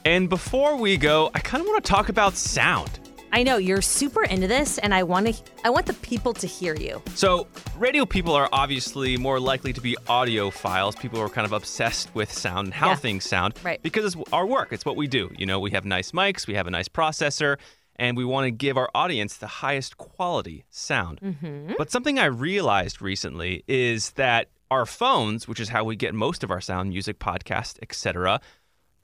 And 0.05 0.29
before 0.29 0.75
we 0.77 0.97
go, 0.97 1.29
I 1.33 1.39
kind 1.39 1.61
of 1.61 1.67
want 1.67 1.83
to 1.83 1.89
talk 1.89 2.09
about 2.09 2.35
sound. 2.35 2.99
I 3.31 3.41
know 3.41 3.57
you're 3.57 3.81
super 3.81 4.23
into 4.25 4.45
this, 4.47 4.77
and 4.77 4.93
I 4.93 5.01
want 5.01 5.25
to. 5.27 5.33
I 5.65 5.71
want 5.71 5.87
the 5.87 5.93
people 5.95 6.33
to 6.33 6.45
hear 6.45 6.75
you. 6.75 7.01
So, 7.15 7.47
radio 7.79 8.05
people 8.05 8.33
are 8.33 8.47
obviously 8.51 9.17
more 9.17 9.39
likely 9.39 9.73
to 9.73 9.81
be 9.81 9.97
audiophiles. 10.05 10.99
People 10.99 11.17
who 11.19 11.25
are 11.25 11.29
kind 11.29 11.45
of 11.45 11.51
obsessed 11.51 12.13
with 12.13 12.31
sound 12.31 12.67
and 12.67 12.73
how 12.75 12.89
Yeah. 12.89 12.95
things 12.95 13.23
sound. 13.23 13.55
Right. 13.63 13.81
Because 13.81 14.13
it's 14.13 14.23
our 14.31 14.45
work, 14.45 14.71
it's 14.71 14.85
what 14.85 14.95
we 14.97 15.07
do. 15.07 15.31
You 15.35 15.47
know, 15.47 15.59
we 15.59 15.71
have 15.71 15.83
nice 15.83 16.11
mics, 16.11 16.45
we 16.45 16.53
have 16.53 16.67
a 16.67 16.71
nice 16.71 16.87
processor, 16.87 17.57
and 17.95 18.15
we 18.15 18.23
want 18.23 18.45
to 18.45 18.51
give 18.51 18.77
our 18.77 18.89
audience 18.93 19.37
the 19.37 19.47
highest 19.47 19.97
quality 19.97 20.65
sound. 20.69 21.19
Mm-hmm. 21.21 21.73
But 21.75 21.89
something 21.89 22.19
I 22.19 22.25
realized 22.25 23.01
recently 23.01 23.63
is 23.67 24.11
that 24.11 24.49
our 24.73 24.85
phones, 24.85 25.47
which 25.47 25.59
is 25.59 25.69
how 25.69 25.83
we 25.83 25.95
get 25.95 26.13
most 26.13 26.43
of 26.43 26.51
our 26.51 26.59
sound, 26.59 26.89
music, 26.89 27.19
podcast, 27.19 27.77
etc., 27.81 28.41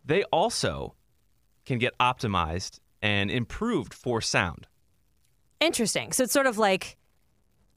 they 0.04 0.24
also 0.24 0.96
can 1.66 1.78
get 1.78 1.98
optimized 2.00 2.80
and 3.02 3.30
improved 3.30 3.94
for 3.94 4.20
sound. 4.20 4.68
Interesting. 5.60 6.12
So 6.12 6.24
it's 6.24 6.34
sort 6.34 6.48
of 6.48 6.58
like 6.58 6.98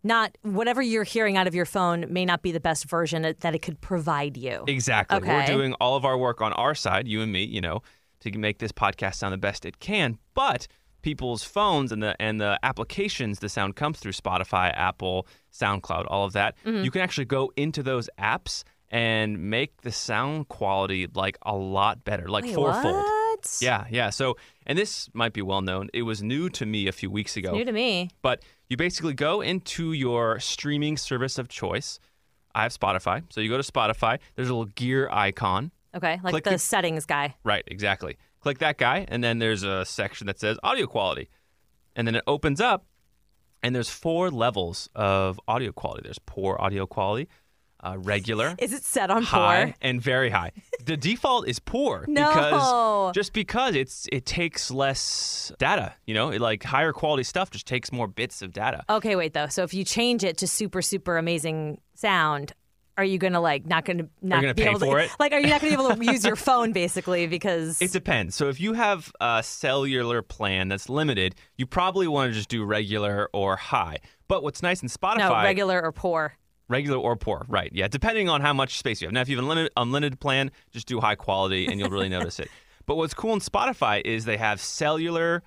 not 0.03 0.37
whatever 0.43 0.81
you're 0.81 1.05
hearing 1.05 1.37
out 1.37 1.47
of 1.47 1.55
your 1.55 1.67
phone 1.67 2.07
may 2.09 2.25
not 2.25 2.43
be 2.43 2.51
the 2.51 2.61
best 2.61 2.87
version 2.87 3.23
that 3.23 3.55
it 3.55 3.61
could 3.61 3.81
provide 3.81 4.37
you. 4.37 4.65
Exactly. 4.67 5.21
We're 5.21 5.47
doing 5.47 5.75
all 5.75 5.95
of 5.95 6.05
our 6.05 6.17
work 6.17 6.41
on 6.41 6.53
our 6.55 6.75
side, 6.75 7.07
you 7.07 7.21
and 7.21 7.31
me, 7.31 7.45
you 7.45 7.61
know, 7.61 7.83
to 8.21 8.39
make 8.39 8.59
this 8.59 8.73
podcast 8.73 9.17
sound 9.17 9.33
the 9.33 9.39
best 9.39 9.67
it 9.67 9.79
can. 9.79 10.19
But 10.35 10.67
people's 11.03 11.45
phones 11.45 11.93
and 11.93 12.03
the 12.03 12.17
and 12.21 12.41
the 12.41 12.59
applications 12.63 13.41
the 13.41 13.49
sound 13.49 13.77
comes 13.77 13.99
through 13.99 14.13
Spotify, 14.13 14.73
Apple, 14.75 15.27
SoundCloud, 15.53 16.07
all 16.09 16.25
of 16.25 16.33
that. 16.33 16.57
Mm-hmm. 16.65 16.85
You 16.85 16.91
can 16.91 17.03
actually 17.03 17.27
go 17.27 17.53
into 17.57 17.83
those 17.83 18.09
apps 18.19 18.65
and 18.91 19.51
make 19.51 19.83
the 19.83 19.93
sound 19.93 20.49
quality 20.49 21.09
like 21.15 21.39
a 21.43 21.57
lot 21.57 22.05
better, 22.05 22.29
like 22.29 22.45
Wait, 22.45 22.55
fourfold. 22.55 22.95
What? 22.95 23.59
Yeah, 23.61 23.87
yeah. 23.91 24.11
So, 24.11 24.37
and 24.67 24.79
this 24.79 25.09
might 25.15 25.33
be 25.33 25.43
well 25.43 25.63
known. 25.63 25.89
It 25.93 26.03
was 26.03 26.23
new 26.23 26.49
to 26.51 26.67
me 26.67 26.87
a 26.87 26.93
few 26.93 27.11
weeks 27.11 27.37
ago. 27.37 27.53
New 27.53 27.65
to 27.65 27.73
me. 27.73 28.11
But 28.21 28.43
you 28.69 28.77
basically 28.77 29.15
go 29.15 29.41
into 29.41 29.93
your 29.93 30.39
streaming 30.39 30.97
service 30.97 31.39
of 31.39 31.49
choice. 31.49 31.99
I 32.55 32.65
have 32.65 32.79
Spotify. 32.79 33.23
So 33.31 33.41
you 33.41 33.49
go 33.49 33.57
to 33.57 33.73
Spotify, 33.73 34.19
there's 34.37 34.49
a 34.49 34.55
little 34.55 34.73
gear 34.75 35.09
icon. 35.11 35.73
Okay, 35.95 36.19
like 36.23 36.33
Click 36.33 36.45
the 36.45 36.59
settings 36.59 37.07
guy. 37.07 37.35
Right, 37.45 37.65
exactly. 37.67 38.17
Click 38.41 38.59
that 38.59 38.79
guy, 38.79 39.05
and 39.09 39.23
then 39.23 39.39
there's 39.39 39.63
a 39.63 39.85
section 39.85 40.27
that 40.27 40.41
says 40.41 40.59
audio 40.63 40.87
quality. 40.87 41.29
And 41.95 42.07
then 42.07 42.15
it 42.15 42.25
opens 42.27 42.61
up, 42.61 42.87
and 43.63 43.75
there's 43.75 43.91
four 43.91 44.31
levels 44.31 44.89
of 44.95 45.39
audio 45.47 45.71
quality 45.73 46.03
there's 46.05 46.19
poor 46.25 46.57
audio 46.59 46.87
quality, 46.87 47.29
uh, 47.85 47.97
regular, 47.99 48.55
Is 48.59 48.73
it 48.73 48.85
set 48.85 49.11
on 49.11 49.23
high, 49.25 49.65
poor? 49.67 49.75
and 49.83 50.01
very 50.01 50.31
high. 50.31 50.53
the 50.85 50.97
default 50.97 51.47
is 51.49 51.59
poor 51.59 52.05
No. 52.09 52.29
because 52.33 53.15
just 53.15 53.33
because 53.33 53.75
it's 53.75 54.07
it 54.13 54.25
takes 54.25 54.71
less 54.71 55.53
data, 55.59 55.93
you 56.07 56.15
know, 56.15 56.31
it, 56.31 56.41
like 56.41 56.63
higher 56.63 56.93
quality 56.93 57.25
stuff 57.25 57.51
just 57.51 57.67
takes 57.67 57.93
more 57.93 58.07
bits 58.09 58.41
of 58.41 58.53
data. 58.53 58.85
Okay, 58.89 59.15
wait 59.17 59.35
though. 59.35 59.49
So 59.49 59.63
if 59.65 59.75
you 59.75 59.85
change 59.85 60.25
it 60.25 60.39
to 60.39 60.47
super 60.47 60.81
super 60.81 61.19
amazing 61.19 61.81
sound, 61.95 62.53
are 62.97 63.05
you 63.05 63.19
gonna 63.19 63.41
like 63.41 63.67
not 63.67 63.85
gonna 63.85 64.09
not 64.21 64.43
gonna 64.43 64.55
be 64.55 64.63
pay 64.63 64.71
able 64.71 64.81
to 64.81 64.97
it? 64.97 65.11
like 65.21 65.33
are 65.33 65.41
you 65.41 65.49
not 65.49 65.61
gonna 65.61 65.77
be 65.77 65.83
able 65.83 65.97
to 65.97 66.05
use 66.05 66.25
your 66.25 66.37
phone 66.49 66.73
basically 66.73 67.27
because 67.27 67.81
It 67.81 67.93
depends. 67.93 68.35
So 68.35 68.49
if 68.49 68.61
you 68.61 68.75
have 68.75 69.13
a 69.21 69.43
cellular 69.43 70.23
plan 70.23 70.69
that's 70.69 70.89
limited, 70.89 71.35
you 71.57 71.67
probably 71.67 72.07
want 72.07 72.31
to 72.31 72.35
just 72.37 72.49
do 72.49 72.65
regular 72.65 73.29
or 73.33 73.57
high. 73.57 73.99
But 74.29 74.43
what's 74.43 74.63
nice 74.63 74.83
in 74.83 74.89
Spotify, 74.89 75.19
no 75.19 75.35
regular 75.43 75.83
or 75.83 75.93
poor? 75.93 76.35
regular 76.69 76.99
or 76.99 77.17
poor, 77.17 77.45
right? 77.49 77.71
Yeah, 77.73 77.87
depending 77.89 78.29
on 78.29 78.41
how 78.41 78.53
much 78.53 78.79
space 78.79 79.03
you 79.03 79.07
have. 79.07 79.13
Now, 79.13 79.21
if 79.21 79.29
you 79.29 79.37
have 79.37 79.45
an 79.45 79.51
unlimited, 79.51 79.73
unlimited 79.77 80.21
plan, 80.21 80.51
just 80.71 80.87
do 80.89 81.01
high 81.01 81.15
quality, 81.15 81.67
and 81.67 81.79
you'll 81.79 81.91
really 81.91 82.09
notice 82.09 82.41
it. 82.41 82.49
But 82.85 82.97
what's 82.97 83.15
cool 83.15 83.33
in 83.33 83.39
Spotify 83.39 84.03
is 84.05 84.25
they 84.25 84.39
have 84.39 84.61
cellular 84.61 85.45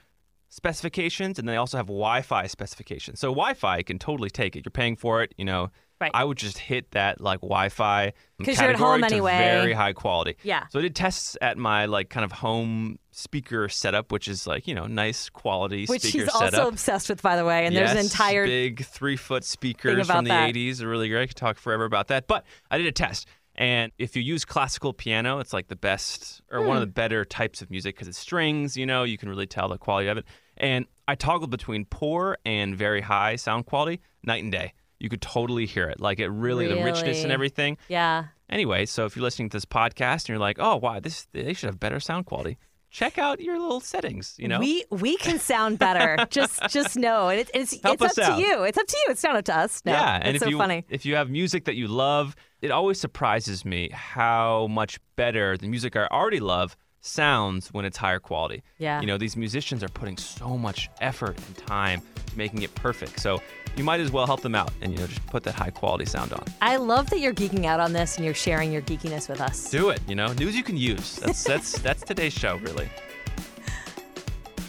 specifications, 0.48 1.38
and 1.38 1.50
they 1.50 1.58
also 1.58 1.76
have 1.76 1.88
Wi-Fi 1.88 2.48
specifications. 2.48 3.20
So 3.20 3.28
Wi-Fi 3.28 3.82
can 3.82 4.00
totally 4.00 4.30
take 4.30 4.56
it. 4.56 4.64
You're 4.64 4.72
paying 4.72 4.96
for 4.96 5.22
it, 5.22 5.34
you 5.38 5.44
know. 5.44 5.70
Right. 6.02 6.12
I 6.14 6.26
would 6.26 6.38
just 6.38 6.58
hit 6.58 6.92
that 6.92 7.22
like 7.22 7.40
Wi-Fi 7.40 8.12
'Cause 8.44 8.60
you're 8.60 8.70
at 8.72 8.76
home 8.76 9.00
category 9.00 9.10
to 9.10 9.16
anyway. 9.38 9.38
very 9.62 9.74
high 9.74 9.94
quality. 9.94 10.36
Yeah. 10.44 10.68
So 10.68 10.80
I 10.80 10.82
did 10.82 10.96
tests 10.96 11.38
at 11.42 11.58
my 11.58 11.86
like 11.86 12.10
kind 12.10 12.26
of 12.26 12.34
home 12.34 13.00
speaker 13.12 13.70
setup, 13.70 14.12
which 14.12 14.28
is 14.28 14.46
like 14.46 14.68
you 14.68 14.76
know 14.76 14.88
nice 14.88 15.30
quality 15.30 15.86
Which 15.86 16.02
speaker 16.02 16.26
he's 16.26 16.34
setup. 16.34 16.54
also 16.60 16.68
obsessed 16.68 17.08
with, 17.10 17.22
by 17.22 17.38
the 17.38 17.46
way. 17.46 17.66
And 17.66 17.74
there's 17.76 17.92
an 17.92 17.98
entire 17.98 18.46
big 18.46 18.84
three 18.86 19.16
foot 19.16 19.46
speakers 19.46 20.06
from 20.08 20.26
the 20.26 20.30
that. 20.30 20.50
80s 20.54 20.82
are 20.82 20.88
really 20.90 21.08
great. 21.08 21.22
I 21.24 21.28
could 21.28 21.38
talk 21.38 21.58
forever 21.58 21.86
about 21.86 22.10
that. 22.10 22.28
But 22.28 22.44
I 22.70 22.78
did 22.78 22.88
a 22.88 22.92
test. 22.92 23.28
And 23.58 23.94
if 23.98 24.18
you 24.18 24.22
use 24.22 24.44
classical 24.44 24.92
piano, 24.92 25.40
it's 25.40 25.54
like 25.54 25.70
the 25.70 25.78
best 25.78 26.42
or 26.52 26.60
one 26.62 26.76
of 26.76 26.82
Hmm. 26.84 26.90
the 26.90 26.94
better 26.94 27.24
types 27.24 27.62
of 27.62 27.72
music 27.72 27.96
because 27.96 28.10
it's 28.10 28.20
strings, 28.20 28.76
you 28.76 28.86
know, 28.86 29.04
you 29.04 29.18
can 29.18 29.30
really 29.30 29.48
tell 29.48 29.70
the 29.70 29.78
quality 29.78 30.10
of 30.10 30.18
it. 30.18 30.26
And 30.58 30.88
I 31.08 31.16
toggled 31.16 31.52
between 31.52 31.86
poor 31.86 32.38
and 32.46 32.76
very 32.76 33.00
high 33.00 33.38
sound 33.38 33.66
quality 33.66 34.02
night 34.24 34.44
and 34.44 34.52
day. 34.52 34.74
You 35.00 35.10
could 35.10 35.22
totally 35.22 35.66
hear 35.66 35.88
it. 35.90 36.00
Like 36.00 36.20
it 36.20 36.30
really, 36.30 36.68
the 36.68 36.84
richness 36.84 37.24
and 37.24 37.32
everything. 37.32 37.78
yeah. 37.88 38.26
Anyway, 38.48 38.86
so 38.86 39.06
if 39.06 39.16
you're 39.16 39.24
listening 39.24 39.50
to 39.50 39.58
this 39.58 39.66
podcast 39.66 40.22
and 40.24 40.30
you're 40.30 40.38
like, 40.38 40.58
oh, 40.60 40.76
wow, 40.76 41.00
this 41.00 41.28
they 41.34 41.54
should 41.54 41.66
have 41.68 41.80
better 41.80 42.00
sound 42.00 42.28
quality, 42.28 42.60
check 42.92 43.18
out 43.18 43.42
your 43.42 43.60
little 43.60 43.80
settings, 43.80 44.36
you 44.38 44.48
know? 44.48 44.60
We 44.60 44.86
we 44.92 45.18
can 45.18 45.40
sound 45.40 45.80
better. 45.80 46.26
just 46.30 46.62
just 46.70 46.96
know, 46.96 47.30
and 47.30 47.40
it, 47.40 47.50
it's 47.56 47.82
Help 47.82 48.02
it's 48.04 48.18
up 48.20 48.24
out. 48.30 48.36
to 48.38 48.42
you. 48.44 48.62
It's 48.64 48.78
up 48.78 48.86
to 48.86 48.98
you. 48.98 49.06
It's 49.12 49.24
not 49.24 49.36
up 49.36 49.46
to 49.46 49.58
us. 49.58 49.82
No, 49.84 49.94
yeah, 49.94 50.20
and 50.22 50.36
it's 50.36 50.44
if 50.44 50.44
so 50.44 50.50
you 50.50 50.58
funny. 50.60 50.86
if 50.90 51.06
you 51.08 51.16
have 51.16 51.30
music 51.32 51.66
that 51.66 51.76
you 51.76 51.88
love, 51.88 52.36
it 52.62 52.70
always 52.70 53.00
surprises 53.00 53.66
me 53.66 53.90
how 53.92 54.68
much 54.68 55.00
better 55.16 55.58
the 55.58 55.68
music 55.68 55.96
I 55.96 56.06
already 56.12 56.40
love 56.40 56.78
sounds 57.02 57.70
when 57.74 57.84
it's 57.86 57.98
higher 57.98 58.20
quality. 58.20 58.62
Yeah. 58.78 59.02
You 59.02 59.08
know, 59.08 59.18
these 59.18 59.36
musicians 59.36 59.84
are 59.84 59.90
putting 59.90 60.18
so 60.18 60.56
much 60.58 60.90
effort 61.02 61.38
and 61.48 61.58
time 61.58 62.02
to 62.28 62.38
making 62.38 62.62
it 62.62 62.74
perfect. 62.76 63.20
So 63.20 63.42
you 63.78 63.84
might 63.84 64.00
as 64.00 64.12
well 64.12 64.26
help 64.26 64.42
them 64.42 64.56
out 64.56 64.72
and 64.82 64.94
you 64.94 65.00
know 65.00 65.08
just 65.08 65.26
put 65.28 65.44
that 65.44 65.56
high 65.56 65.70
quality 65.70 66.06
sound 66.06 66.34
on. 66.34 66.44
I 66.62 66.78
love 66.78 67.10
that 67.10 67.20
you're 67.20 67.34
geeking 67.34 67.66
out 67.66 67.80
on 67.80 67.94
this 67.94 68.16
and 68.16 68.26
you're 68.26 68.34
sharing 68.34 68.72
your 68.72 68.82
geekiness 68.82 69.30
with 69.30 69.42
us. 69.42 69.70
Do 69.70 69.90
it, 69.90 70.02
you 70.08 70.16
know, 70.16 70.32
news 70.34 70.56
you 70.56 70.64
can 70.64 70.78
use. 70.78 71.18
That's 71.18 71.44
that's 71.44 71.80
that's 71.80 72.04
today's 72.04 72.34
show, 72.34 72.58
really. 72.58 72.90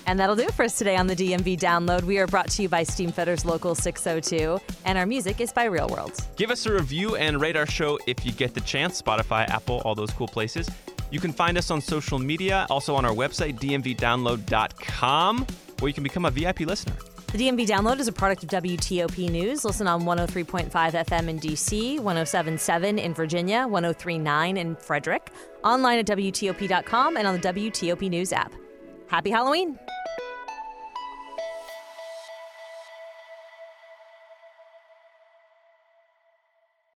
And 0.08 0.20
that'll 0.20 0.36
do 0.36 0.44
it 0.44 0.54
for 0.54 0.64
us 0.64 0.78
today 0.78 0.96
on 0.96 1.08
the 1.08 1.16
DMV 1.16 1.58
Download. 1.58 2.04
We 2.04 2.18
are 2.18 2.28
brought 2.28 2.48
to 2.50 2.62
you 2.62 2.68
by 2.68 2.84
Steamfitters 2.84 3.44
Local 3.44 3.74
602, 3.74 4.60
and 4.84 4.96
our 4.96 5.04
music 5.04 5.40
is 5.40 5.52
by 5.52 5.64
Real 5.64 5.88
World. 5.88 6.12
Give 6.36 6.52
us 6.52 6.64
a 6.66 6.72
review 6.72 7.16
and 7.16 7.40
rate 7.40 7.56
our 7.56 7.66
show 7.66 7.98
if 8.06 8.24
you 8.24 8.30
get 8.30 8.54
the 8.54 8.60
chance. 8.60 9.02
Spotify, 9.02 9.48
Apple, 9.48 9.82
all 9.84 9.96
those 9.96 10.12
cool 10.12 10.28
places. 10.28 10.70
You 11.10 11.18
can 11.18 11.32
find 11.32 11.58
us 11.58 11.72
on 11.72 11.80
social 11.80 12.20
media, 12.20 12.66
also 12.70 12.94
on 12.94 13.04
our 13.04 13.12
website, 13.12 13.58
dmvdownload.com, 13.58 15.46
where 15.80 15.88
you 15.88 15.94
can 15.94 16.04
become 16.04 16.24
a 16.24 16.30
VIP 16.30 16.60
listener. 16.60 16.94
The 17.36 17.50
DMV 17.50 17.66
Download 17.66 17.98
is 17.98 18.08
a 18.08 18.12
product 18.12 18.44
of 18.44 18.48
WTOP 18.48 19.30
News. 19.30 19.62
Listen 19.62 19.86
on 19.86 20.04
103.5 20.04 20.70
FM 20.70 21.28
in 21.28 21.38
DC, 21.38 22.00
1077 22.00 22.98
in 22.98 23.12
Virginia, 23.12 23.68
1039 23.68 24.56
in 24.56 24.74
Frederick, 24.76 25.30
online 25.62 25.98
at 25.98 26.06
WTOP.com, 26.06 27.18
and 27.18 27.26
on 27.26 27.38
the 27.38 27.46
WTOP 27.52 28.08
News 28.08 28.32
app. 28.32 28.54
Happy 29.08 29.28
Halloween! 29.28 29.78